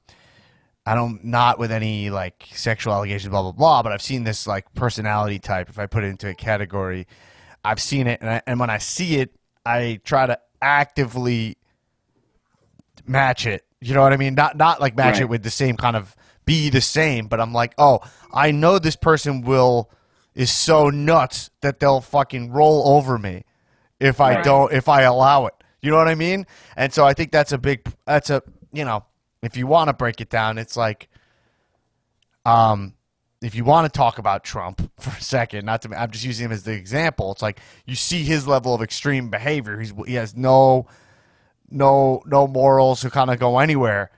[0.87, 3.83] I don't not with any like sexual allegations, blah blah blah.
[3.83, 5.69] But I've seen this like personality type.
[5.69, 7.07] If I put it into a category,
[7.65, 9.33] I've seen it, and I, and when I see it,
[9.67, 11.57] I try to actively
[13.07, 13.65] match it.
[13.81, 14.35] You know what I mean?
[14.35, 15.23] Not not like match Right.
[15.23, 18.01] it with the same kind of be the same, but I'm like, oh,
[18.33, 19.91] I know this person will
[20.35, 23.45] is so nuts that they'll fucking roll over me
[24.01, 24.45] if I Right.
[24.45, 25.55] don't if I allow it.
[25.81, 26.47] You know what I mean?
[26.77, 28.43] And so I think that's a big that's a
[28.73, 29.05] you know,
[29.43, 31.09] if you want to break it down, it's like
[32.45, 32.95] um
[33.41, 36.47] if you want to talk about Trump for a second, not to I'm just using
[36.47, 37.33] him as the example.
[37.33, 39.79] It's like you see his level of extreme behavior.
[39.79, 40.87] He's he has no
[41.71, 44.11] no no morals to kind of go anywhere.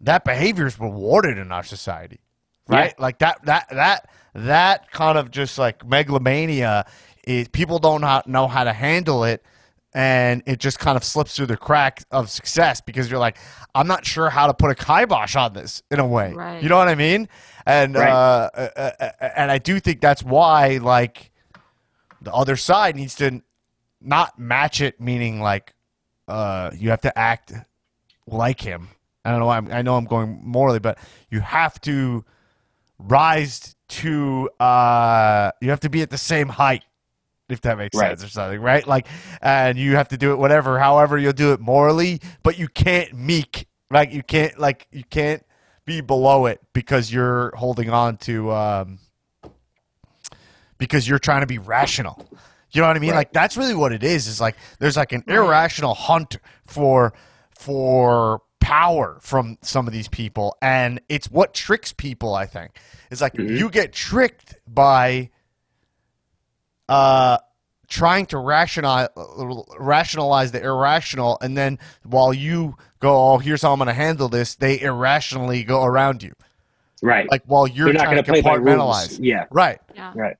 [0.00, 2.20] That behavior is rewarded in our society,
[2.66, 2.98] right?
[2.98, 6.86] Like that that that that kind of just like megalomania
[7.24, 9.44] is people don't know how to handle it,
[9.94, 13.36] and it just kind of slips through the crack of success because you're like,
[13.74, 16.32] I'm not sure how to put a kibosh on this in a way.
[16.32, 16.62] Right.
[16.62, 17.28] You know what I mean?
[17.66, 18.10] And Right.
[18.10, 18.90] uh, uh, uh,
[19.20, 21.30] uh, and I do think that's why like
[22.20, 23.42] the other side needs to
[24.00, 25.74] not match it, meaning like
[26.28, 27.52] uh, you have to act
[28.26, 28.88] like him.
[29.24, 29.46] I don't know.
[29.46, 30.98] Why I'm, I know I'm going morally, but
[31.30, 32.24] you have to
[32.98, 34.48] rise to.
[34.58, 36.84] Uh, you have to be at the same height,
[37.52, 38.08] if that makes Right.
[38.18, 38.86] sense or something, right?
[38.86, 39.06] Like,
[39.40, 43.12] and you have to do it whatever, however you'll do it morally, but you can't
[43.14, 43.66] meek.
[43.90, 45.44] Like you can't like you can't
[45.84, 48.98] be below it because you're holding on to um,
[50.78, 52.26] because you're trying to be rational.
[52.70, 53.10] You know what I mean?
[53.10, 53.16] Right.
[53.18, 54.26] Like that's really what it is.
[54.26, 57.12] Is like there's like an irrational hunt for
[57.54, 62.34] for power from some of these people, and it's what tricks people.
[62.34, 62.70] I think
[63.10, 63.58] it's like Mhm.
[63.58, 65.30] you get tricked by
[66.88, 67.38] uh
[67.88, 69.08] trying to rationalize
[69.78, 74.28] rationalize the irrational, and then while you go, oh, here's how I'm going to handle
[74.28, 76.32] this, they irrationally go around you.
[77.02, 77.30] Right.
[77.30, 79.18] Like while you're They're not trying going to to play by compartmentalize.
[79.20, 79.44] Yeah.
[79.50, 79.80] Right.
[79.94, 80.12] Yeah.
[80.14, 80.36] Right.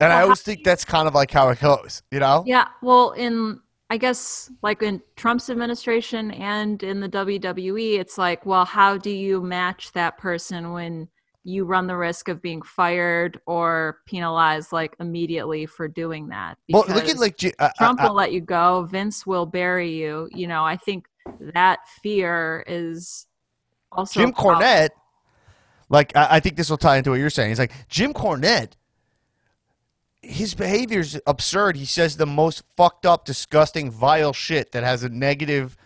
[0.00, 2.42] And I always how- think that's kind of like how it goes, you know?
[2.46, 3.60] Yeah, well, in
[3.90, 9.10] I guess like in Trump's administration and in the WWE, it's like, well, how do
[9.10, 11.08] you match that person when
[11.44, 16.58] you run the risk of being fired or penalized like immediately for doing that?
[16.68, 20.28] Well, look at like uh, Trump uh, will let you go, Vince will bury you.
[20.32, 21.06] You know, I think
[21.40, 23.26] that fear is
[23.92, 24.32] also Jim.
[24.32, 24.90] Cornette.
[25.88, 27.50] Like I, I think this will tie into what you're saying.
[27.50, 28.72] He's like Jim Cornette.
[30.22, 31.76] His behavior is absurd.
[31.76, 35.78] He says the most fucked up, disgusting, vile shit that has a negative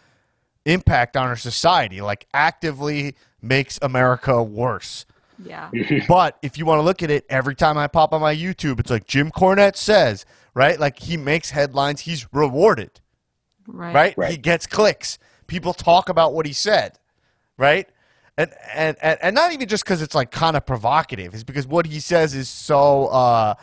[0.64, 2.00] impact on our society.
[2.00, 5.06] Like actively makes America worse.
[5.42, 5.70] Yeah,
[6.08, 8.78] But if you want to look at it, every time I pop on my YouTube,
[8.80, 10.24] it's like Jim Cornette says,
[10.54, 10.78] right?
[10.78, 12.02] Like he makes headlines.
[12.02, 13.00] He's rewarded.
[13.66, 13.94] right.
[13.94, 14.14] right?
[14.18, 14.30] Right.
[14.30, 15.18] He gets clicks.
[15.46, 16.98] People talk about what he said,
[17.58, 17.88] right?
[18.36, 21.34] And and and, and not even just because it's like kind of provocative.
[21.34, 23.54] It's because what he says is so uh,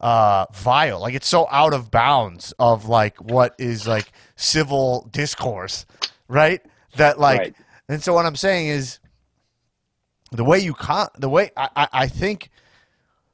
[0.00, 1.00] uh, vile.
[1.00, 5.86] Like it's so out of bounds of like what is like civil discourse,
[6.28, 6.60] right?
[6.96, 7.54] That like, Right.
[7.88, 8.98] and so what I'm saying is
[10.32, 12.50] the way you con the way I, I, I think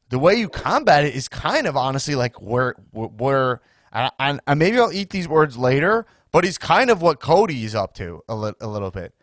[0.09, 3.61] the way you combat it is kind of honestly like where where
[3.93, 7.75] and, and, maybe I'll eat these words later, but he's kind of what Cody is
[7.75, 9.15] up to a, li- a little bit.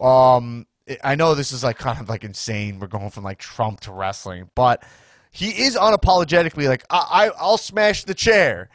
[0.00, 0.66] Um,
[1.04, 2.80] I know this is like kind of like insane.
[2.80, 4.82] We're going from like Trump to wrestling, but
[5.30, 8.68] he is unapologetically like I, I I'll smash the chair,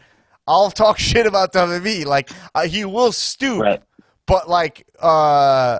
[0.48, 2.06] I'll talk shit about WWE.
[2.06, 3.82] Like uh, he will stoop, Right.
[4.26, 5.80] but like uh.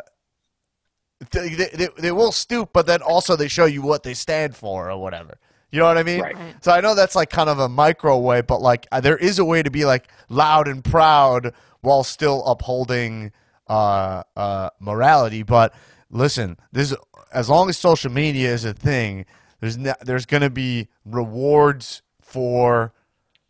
[1.32, 4.90] They, they, they will stoop, but then also they show you what they stand for
[4.92, 5.38] or whatever.
[5.72, 6.22] You know what I mean?
[6.22, 6.36] Right.
[6.36, 6.64] Right.
[6.64, 9.40] So I know that's like kind of a micro way, but like uh, there is
[9.40, 13.32] a way to be like loud and proud while still upholding
[13.68, 15.44] uh, uh, morality.
[15.44, 15.74] But
[16.10, 16.94] listen, this
[17.34, 19.26] as long as social media is a thing,
[19.60, 22.94] there's ne- there's going to be rewards for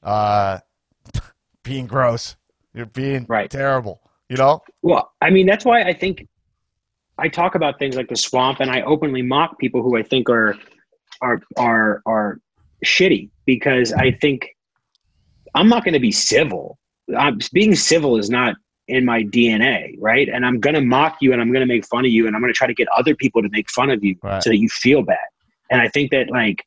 [0.03, 0.59] uh,
[1.63, 2.35] being gross.
[2.73, 3.49] You're being Right.
[3.49, 4.01] terrible.
[4.29, 4.63] You know?
[4.81, 6.27] Well, I mean, that's why I think
[7.17, 10.29] I talk about things like the swamp, and I openly mock people who I think
[10.29, 10.55] are
[11.21, 12.39] are are are
[12.83, 14.49] shitty because I think
[15.53, 16.77] I'm not going to be civil.
[17.17, 18.55] I'm, being civil is not
[18.87, 20.27] in my DNA, right?
[20.29, 22.35] And I'm going to mock you, and I'm going to make fun of you, and
[22.35, 24.43] I'm going to try to get other people to make fun of you Right.
[24.43, 25.17] so that you feel bad.
[25.71, 26.63] And I think that like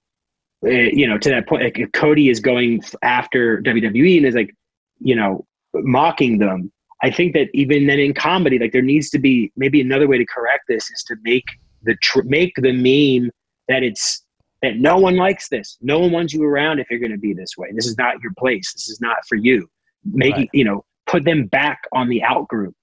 [0.64, 4.54] uh, you know to that point, like Cody is going after WWE and is like
[5.00, 5.44] you know
[5.74, 6.72] mocking them.
[7.02, 10.18] I think that even then in comedy, like there needs to be maybe another way
[10.18, 11.44] to correct this is to make
[11.82, 13.30] the tr- make the meme
[13.68, 14.24] that it's
[14.62, 15.78] that no one likes this.
[15.80, 17.68] No one wants you around if you're going to be this way.
[17.72, 18.72] This is not your place.
[18.72, 19.68] This is not for you.
[20.04, 20.50] Make Right.
[20.52, 22.74] you know put them back on the out group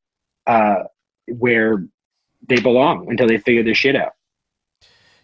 [0.47, 0.83] uh,
[1.27, 1.85] where
[2.47, 4.13] they belong until they figure their shit out.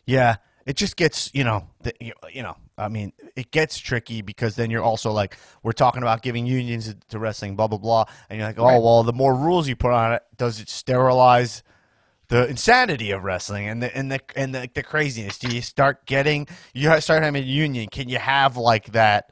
[0.06, 1.94] Yeah, it just gets you know the,
[2.32, 6.22] you know I mean it gets tricky because then you're also like we're talking about
[6.22, 8.06] giving unions to wrestling blah blah blah.
[8.30, 8.82] And you're like oh Right.
[8.82, 11.64] well the more rules you put on it does it sterilize
[12.30, 15.38] the insanity of wrestling and the and the and the, the craziness?
[15.38, 17.88] Do you start getting you start having a union.
[17.90, 19.30] Can you have like that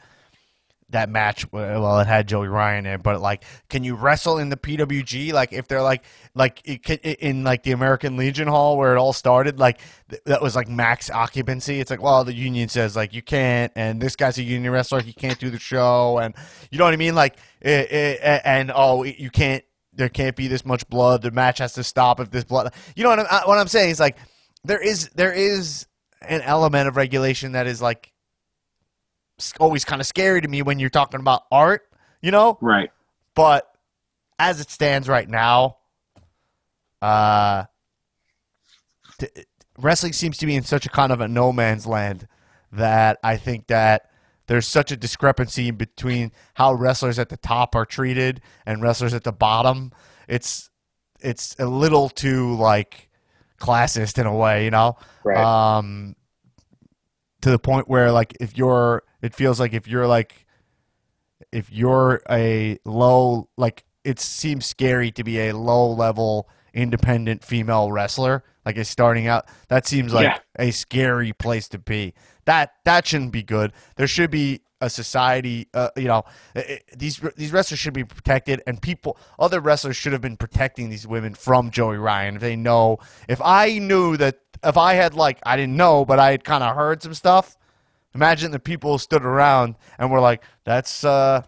[0.92, 4.38] that match uh, well it had Joey Ryan in it but like can you wrestle
[4.38, 6.04] in the PWG like if they're like
[6.36, 9.80] like in like the American Legion Hall where it all started like
[10.10, 11.80] th- that was like max occupancy.
[11.80, 15.02] It's like well the union says like you can't and this guy's a union wrestler
[15.02, 16.34] he can't do the show and
[16.72, 17.16] you know what I mean?
[17.16, 19.64] Like it, it, and oh you can't
[19.94, 21.22] there can't be this much blood.
[21.22, 23.92] The match has to stop if this blood you know what I'm what I'm saying
[23.92, 24.18] is like
[24.64, 25.88] there is there is
[26.22, 28.12] an element of regulation that is like
[29.60, 31.84] always kind of scary to me when you're talking about art,
[32.22, 32.58] you know?
[32.62, 32.92] Right.
[33.36, 33.70] But
[34.38, 35.78] as it stands right now,
[37.02, 37.66] uh,
[39.20, 39.46] th-
[39.78, 42.28] wrestling seems to be in such a kind of a no man's land
[42.72, 44.10] that I think that
[44.48, 49.24] there's such a discrepancy between how wrestlers at the top are treated and wrestlers at
[49.24, 49.92] the bottom.
[50.28, 50.70] It's
[51.22, 53.10] it's a little too like
[53.60, 55.38] classist in a way, you know Right.
[55.38, 56.16] um
[57.42, 60.46] to the point where like if you're it feels like if you're like
[61.52, 67.92] if you're a low like it seems scary to be a low level independent female
[67.92, 69.48] wrestler like a starting out.
[69.70, 70.38] That seems like Yeah.
[70.60, 72.14] a scary place to be.
[72.46, 73.74] That that shouldn't be good.
[73.96, 76.24] There should be a society uh, you know
[76.56, 80.38] i- i- these these wrestlers should be protected and people other wrestlers should have been
[80.38, 82.36] protecting these women from Joey Ryan.
[82.36, 82.98] If they know
[83.28, 86.64] if I knew that if I had like I didn't know but I had kind
[86.64, 87.58] of heard some stuff
[88.16, 91.42] imagine the people stood around and were like that's uh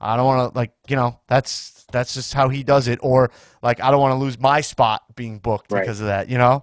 [0.00, 3.30] I don't want to like you know that's that's just how he does it or
[3.62, 5.80] like I don't want to lose my spot being booked Right.
[5.80, 6.62] because of that you know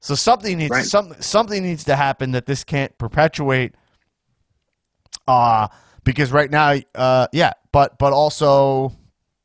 [0.00, 0.84] so something needs Right.
[0.84, 3.74] some, something needs to happen that this can't perpetuate
[5.28, 5.68] uh
[6.04, 8.92] because right now uh yeah but but also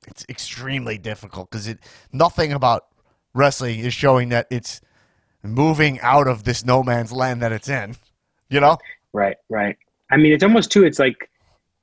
[0.08, 1.80] it's extremely difficult because it
[2.12, 2.86] nothing about
[3.34, 4.82] wrestling is showing that it's
[5.44, 7.96] moving out of this no man's land that it's in
[8.50, 8.78] you know
[9.18, 9.76] Right, right.
[10.12, 10.86] I mean, it's almost too.
[10.86, 11.28] It's like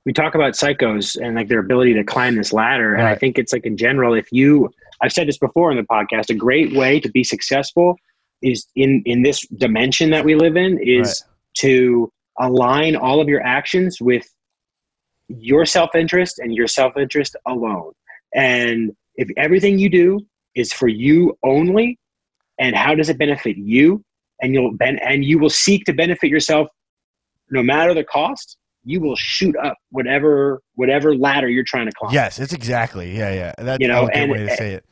[0.07, 3.39] we talk about psychos and like their ability to climb this ladder, and I think
[3.39, 4.71] it's like in general, if you,
[5.03, 7.97] I've said this before in the podcast, a great way to be successful
[8.41, 11.25] is in in this dimension that we live in is
[11.55, 12.09] to
[12.39, 14.27] align all of your actions with
[15.29, 17.93] your self interest and your self interest alone.
[18.33, 20.21] And if everything you do
[20.55, 21.99] is for you only,
[22.61, 24.05] and how does it benefit you,
[24.41, 26.69] and you'll ben- and you will seek to benefit yourself
[27.51, 32.13] no matter the cost, you will shoot up whatever whatever ladder you're trying to climb.
[32.13, 34.85] yes it's exactly yeah yeah that's You know, a good and- way to say it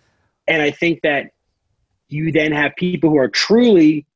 [0.48, 1.26] and I think that
[2.08, 4.06] you then have people who are truly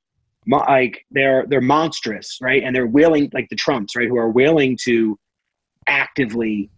[0.49, 2.63] like they're they're monstrous, right?
[2.63, 5.19] And they're willing, like the Trumps, right, who are willing to
[5.89, 6.71] actively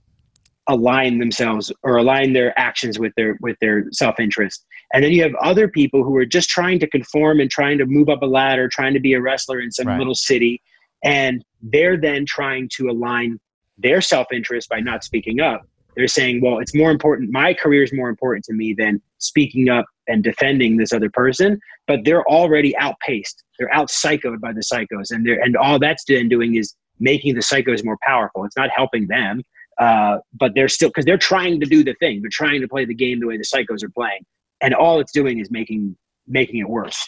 [0.69, 4.65] align themselves or align their actions with their with their self interest.
[4.95, 7.87] And then you have other people who are just trying to conform and trying to
[7.87, 9.99] move up a ladder, trying to be a wrestler in some Right.
[9.99, 10.63] little city,
[11.03, 13.39] and they're then trying to align
[13.79, 15.67] their self interest by not speaking up
[15.99, 17.33] they're saying, well, it's more important.
[17.33, 21.59] My career is more important to me than speaking up and defending this other person.
[21.89, 23.43] But they're already outpaced.
[23.59, 27.35] They're out psychoed by the psychos, and they're and all that's then doing is making
[27.35, 28.45] the psychos more powerful.
[28.45, 29.43] It's not helping them,
[29.79, 32.21] uh, but they're still because they're trying to do the thing.
[32.21, 34.21] They're trying to play the game the way the psychos are playing,
[34.61, 35.97] and all it's doing is making
[36.29, 37.05] making it worse.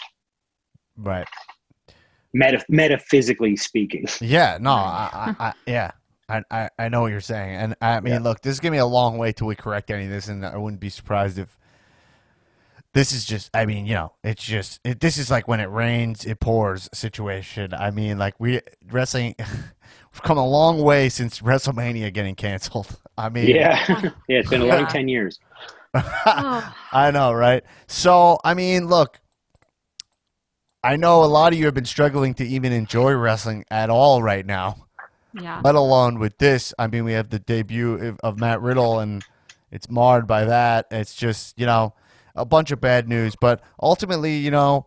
[0.96, 1.28] right
[2.32, 4.06] Meta, metaphysically speaking.
[4.20, 5.90] Yeah, no, I, I, I yeah,
[6.28, 8.20] I, I, I know what you're saying, and I mean, Yeah.
[8.20, 10.44] look, this is gonna be a long way till we correct any of this, and
[10.46, 11.56] I wouldn't be surprised if
[12.92, 13.50] this is just.
[13.54, 16.88] I mean, you know, it's just it, this is like when it rains, it pours
[16.92, 17.72] situation.
[17.74, 22.98] I mean, like we wrestling, we've come a long way since WrestleMania getting canceled.
[23.16, 23.84] I mean, Yeah,
[24.28, 24.38] yeah.
[24.38, 25.38] It's been a long ten years.
[25.94, 27.64] I know, right?
[27.88, 29.18] So, I mean, look,
[30.82, 34.22] I know a lot of you have been struggling to even enjoy wrestling at all
[34.22, 34.86] right now.
[35.34, 35.60] Yeah.
[35.62, 36.72] Let alone with this.
[36.78, 39.24] I mean, we have the debut of Matt Riddle, and
[39.70, 40.86] it's marred by that.
[40.90, 41.94] It's just, you know,
[42.34, 43.36] a bunch of bad news.
[43.36, 44.86] But ultimately, you know,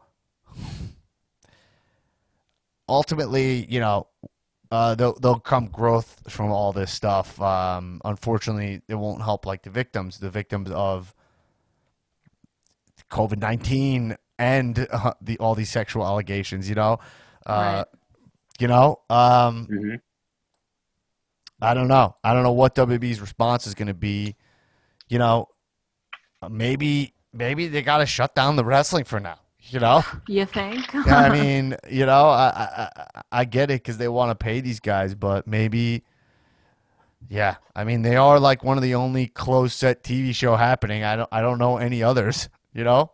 [2.89, 4.07] ultimately, you know,
[4.71, 7.39] uh, they'll, they'll come growth from all this stuff.
[7.39, 11.13] Um, unfortunately, it won't help like the victims, the victims of
[13.11, 16.69] COVID 19 end uh, the all these sexual allegations.
[16.69, 16.99] You know,
[17.45, 17.85] uh, right.
[18.59, 18.99] you know.
[19.09, 19.95] Um, mm-hmm.
[21.61, 22.15] I don't know.
[22.23, 24.35] I don't know what WB's response is going to be.
[25.07, 25.47] You know,
[26.49, 29.39] maybe maybe they got to shut down the wrestling for now.
[29.69, 30.93] You know, you think?
[31.07, 34.79] I mean, you know, I I, I get it because they want to pay these
[34.79, 36.03] guys, but maybe.
[37.29, 41.05] Yeah, I mean they are like one of the only closed set TV show happening.
[41.05, 43.13] I don't I don't know any others, you know?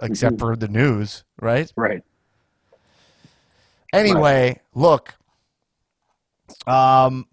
[0.00, 0.38] Except Mhm.
[0.40, 1.72] for the news, right?
[1.76, 2.02] Right.
[3.92, 5.14] Anyway, look,
[6.66, 7.26] um,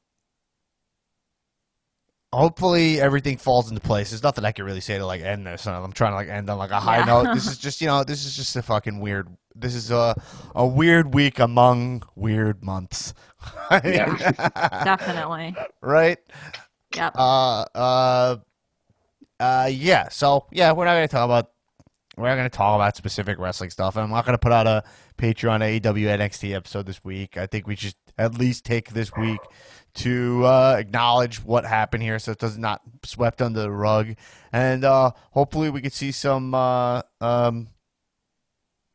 [2.32, 4.10] hopefully everything falls into place.
[4.10, 5.68] There's nothing I can really say to like end this.
[5.68, 7.06] I'm trying to like end on like a high Yeah.
[7.06, 7.34] note.
[7.34, 9.28] This is just you know this is just a fucking weird.
[9.56, 10.16] This is a
[10.56, 13.14] a weird week among weird months.
[13.70, 13.94] I mean,
[14.86, 15.56] Definitely.
[15.82, 16.18] right?
[16.96, 17.14] Yep.
[17.16, 18.36] Uh, uh,
[19.40, 20.10] uh, yeah.
[20.10, 21.52] So yeah, we're not gonna talk about
[22.18, 24.84] we're not gonna talk about specific wrestling stuff, and I'm not gonna put out a
[25.18, 27.38] Patreon AEW NXT episode this week.
[27.38, 29.40] I think we should at least take this week
[29.96, 34.16] to uh, acknowledge what happened here, so it does not swept under the rug,
[34.52, 37.68] and uh, hopefully we could see some uh, um,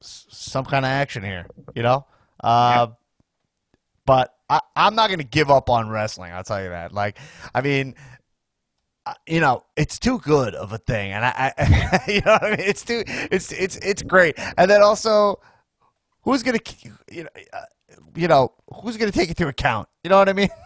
[0.02, 1.46] s- some kind of action here.
[1.74, 2.06] You know.
[2.40, 2.88] Uh,
[4.06, 6.32] but I, I'm not going to give up on wrestling.
[6.32, 6.92] I'll tell you that.
[6.92, 7.18] Like,
[7.54, 7.94] I mean,
[9.26, 12.50] you know, it's too good of a thing, and I, I you know, what I
[12.50, 14.38] mean, it's too, it's, it's, it's great.
[14.56, 15.40] And then also,
[16.22, 16.74] who's going to,
[17.10, 17.60] you know, uh,
[18.14, 18.52] you know,
[18.82, 19.88] who's going to take it into account?
[20.02, 20.50] You know what I mean?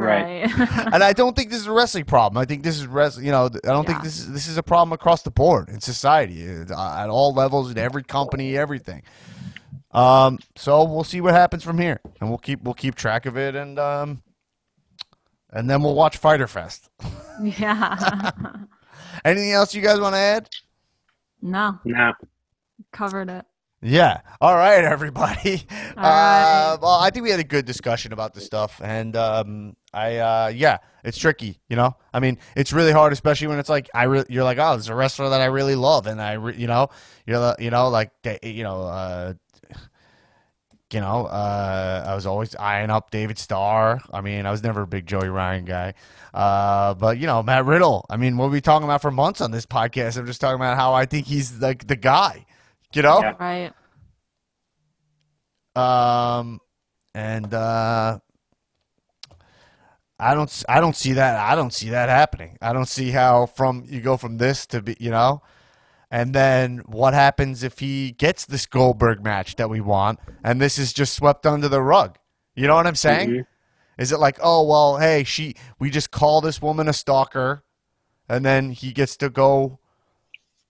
[0.00, 0.50] Right.
[0.92, 2.36] and I don't think this is a wrestling problem.
[2.40, 3.24] I think this is wrestling.
[3.24, 5.80] You know, I don't think this is this is a problem across the board in
[5.80, 9.02] society, uh, at all levels, in every company, everything.
[9.92, 13.38] Um, so we'll see what happens from here, and we'll keep we'll keep track of
[13.38, 14.22] it, and um,
[15.50, 16.90] and then we'll watch Fyter Fest.
[17.42, 18.40] Yeah.
[19.24, 20.48] Anything else you guys want to add?
[21.42, 22.12] no, No.
[22.92, 23.44] covered it.
[23.82, 24.20] Yeah.
[24.40, 25.62] All right, everybody.
[25.96, 26.72] All right.
[26.72, 30.16] Uh, well, I think we had a good discussion about this stuff, and um, I
[30.16, 31.60] uh, yeah, it's tricky.
[31.68, 34.58] You know, I mean, it's really hard, especially when it's like I re- you're like,
[34.58, 36.88] oh, there's a wrestler that I really love, and I re- you know,
[37.26, 38.10] you're you know like
[38.42, 38.82] you know.
[38.82, 39.34] Uh,
[40.92, 44.00] you know, uh, I was always eyeing up David Starr.
[44.12, 45.94] I mean, I was never a big Joey Ryan guy.
[46.32, 48.06] Uh, but, you know, Matt Riddle.
[48.08, 50.16] I mean, what were we talking about for months on this podcast?
[50.16, 52.46] I'm just talking about how I think he's like the guy,
[52.94, 53.20] you know?
[53.20, 53.72] Yeah.
[55.76, 56.40] Right.
[56.40, 56.60] Um,
[57.14, 58.20] and uh,
[60.20, 61.36] I don't, I don't see that.
[61.36, 62.58] I don't see that happening.
[62.62, 65.42] I don't see how from you go from this to be, you know,
[66.10, 70.78] and then what happens if he gets this Goldberg match that we want, and this
[70.78, 72.18] is just swept under the rug?
[72.54, 73.30] You know what I'm saying?
[73.30, 73.46] Mhm.
[73.98, 77.62] Is it like, oh well, hey, she, we just call this woman a stalker,
[78.28, 79.78] and then he gets to go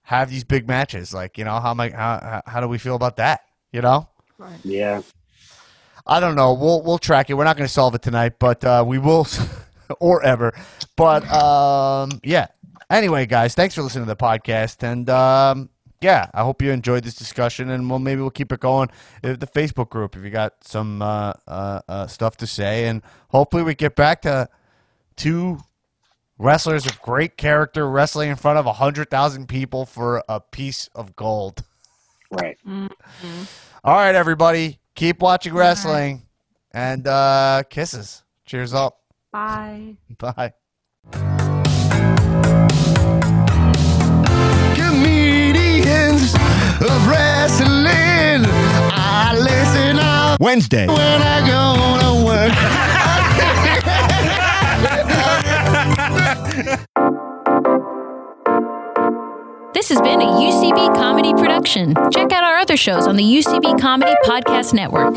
[0.02, 1.12] have these big matches?
[1.12, 3.40] Like, you know, how am I, how, how, how do we feel about that?
[3.72, 4.08] You know?
[4.38, 4.58] Right.
[4.64, 5.02] Yeah.
[6.06, 6.54] I don't know.
[6.54, 7.34] We'll we'll track it.
[7.34, 9.26] We're not going to solve it tonight, but uh, we will,
[10.00, 10.52] or ever.
[10.96, 12.46] But um, yeah.
[12.88, 15.68] Anyway, guys, thanks for listening to the podcast, and um,
[16.00, 18.90] yeah, I hope you enjoyed this discussion, and we'll maybe we'll keep it going.
[19.22, 23.02] If the Facebook group, if you got some uh, uh, uh, stuff to say, and
[23.30, 24.48] hopefully we get back to
[25.16, 25.58] two
[26.38, 30.88] wrestlers of great character wrestling in front of a hundred thousand people for a piece
[30.94, 31.64] of gold.
[32.30, 32.58] Right.
[32.66, 36.22] All right, everybody, keep watching wrestling,
[36.72, 38.22] and uh, kisses.
[38.44, 39.00] Cheers up.
[39.32, 39.96] Bye.
[40.18, 40.52] Bye.
[46.90, 48.44] Of wrestling.
[48.46, 50.86] I listen up Wednesday.
[50.86, 52.52] when I go to work.
[59.74, 61.94] This has been a UCB comedy production.
[62.10, 65.14] Check out our other shows on the UCB Comedy Podcast Network.